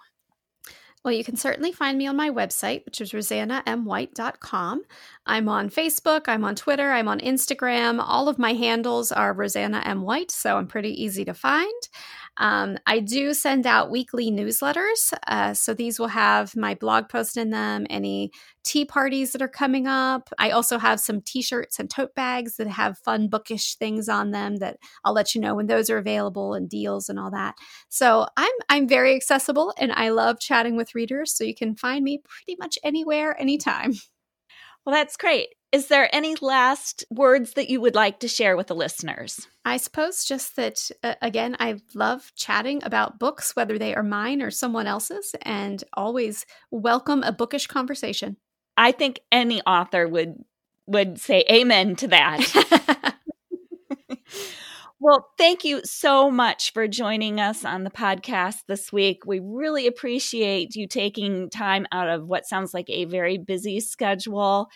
Well, 1.03 1.13
you 1.13 1.25
can 1.25 1.35
certainly 1.35 1.71
find 1.71 1.97
me 1.97 2.07
on 2.07 2.15
my 2.15 2.29
website, 2.29 2.85
which 2.85 3.01
is 3.01 3.11
roseannaMwhite.com. 3.11 4.83
I'm 5.25 5.49
on 5.49 5.69
Facebook, 5.69 6.23
I'm 6.27 6.43
on 6.43 6.55
Twitter, 6.55 6.91
I'm 6.91 7.07
on 7.07 7.19
Instagram. 7.19 8.03
All 8.05 8.27
of 8.27 8.39
my 8.39 8.53
handles 8.53 9.11
are 9.11 9.33
Roseanna 9.33 9.85
M. 9.85 10.01
White, 10.01 10.31
so 10.31 10.57
I'm 10.57 10.67
pretty 10.67 11.01
easy 11.01 11.23
to 11.25 11.33
find. 11.33 11.89
Um, 12.37 12.77
I 12.85 12.99
do 12.99 13.33
send 13.33 13.65
out 13.65 13.89
weekly 13.89 14.31
newsletters. 14.31 15.13
Uh, 15.27 15.53
so 15.53 15.73
these 15.73 15.99
will 15.99 16.07
have 16.07 16.55
my 16.55 16.75
blog 16.75 17.09
post 17.09 17.37
in 17.37 17.49
them, 17.49 17.87
any 17.89 18.31
tea 18.63 18.85
parties 18.85 19.31
that 19.31 19.41
are 19.41 19.47
coming 19.47 19.87
up. 19.87 20.29
I 20.37 20.51
also 20.51 20.77
have 20.77 20.99
some 20.99 21.21
t 21.21 21.41
shirts 21.41 21.79
and 21.79 21.89
tote 21.89 22.13
bags 22.15 22.57
that 22.57 22.67
have 22.67 22.99
fun 22.99 23.27
bookish 23.27 23.75
things 23.75 24.09
on 24.09 24.31
them 24.31 24.57
that 24.57 24.77
I'll 25.03 25.13
let 25.13 25.33
you 25.33 25.41
know 25.41 25.55
when 25.55 25.67
those 25.67 25.89
are 25.89 25.97
available 25.97 26.53
and 26.53 26.69
deals 26.69 27.09
and 27.09 27.17
all 27.19 27.31
that. 27.31 27.55
So 27.89 28.27
I'm, 28.37 28.51
I'm 28.69 28.87
very 28.87 29.15
accessible 29.15 29.73
and 29.77 29.91
I 29.93 30.09
love 30.09 30.39
chatting 30.39 30.75
with 30.77 30.95
readers. 30.95 31.33
So 31.35 31.43
you 31.43 31.55
can 31.55 31.75
find 31.75 32.03
me 32.03 32.21
pretty 32.23 32.57
much 32.59 32.77
anywhere, 32.83 33.39
anytime. 33.39 33.93
Well, 34.85 34.95
that's 34.95 35.17
great. 35.17 35.56
Is 35.73 35.87
there 35.87 36.09
any 36.15 36.35
last 36.39 37.03
words 37.09 37.53
that 37.53 37.69
you 37.69 37.81
would 37.81 37.95
like 37.95 38.21
to 38.21 38.29
share 38.29 38.55
with 38.55 38.67
the 38.67 38.75
listeners? 38.75 39.47
I 39.65 39.77
suppose 39.77 40.23
just 40.23 40.55
that, 40.55 40.89
uh, 41.03 41.15
again, 41.21 41.57
I 41.59 41.81
love 41.93 42.31
chatting 42.35 42.81
about 42.83 43.19
books, 43.19 43.53
whether 43.53 43.77
they 43.77 43.93
are 43.93 44.03
mine 44.03 44.41
or 44.41 44.49
someone 44.49 44.87
else's, 44.87 45.35
and 45.41 45.83
always 45.93 46.45
welcome 46.71 47.21
a 47.23 47.33
bookish 47.33 47.67
conversation. 47.67 48.37
I 48.77 48.93
think 48.93 49.19
any 49.31 49.61
author 49.63 50.07
would 50.07 50.35
would 50.85 51.19
say 51.19 51.43
amen 51.51 51.97
to 51.97 52.07
that. 52.07 53.15
well, 55.01 55.27
thank 55.37 55.65
you 55.65 55.81
so 55.83 56.31
much 56.31 56.71
for 56.71 56.87
joining 56.87 57.41
us 57.41 57.65
on 57.65 57.83
the 57.83 57.89
podcast 57.89 58.59
this 58.69 58.93
week. 58.93 59.25
We 59.25 59.41
really 59.43 59.85
appreciate 59.85 60.75
you 60.75 60.87
taking 60.87 61.49
time 61.49 61.87
out 61.91 62.07
of 62.07 62.25
what 62.25 62.45
sounds 62.45 62.73
like 62.73 62.89
a 62.89 63.03
very 63.03 63.37
busy 63.37 63.81
schedule 63.81 64.69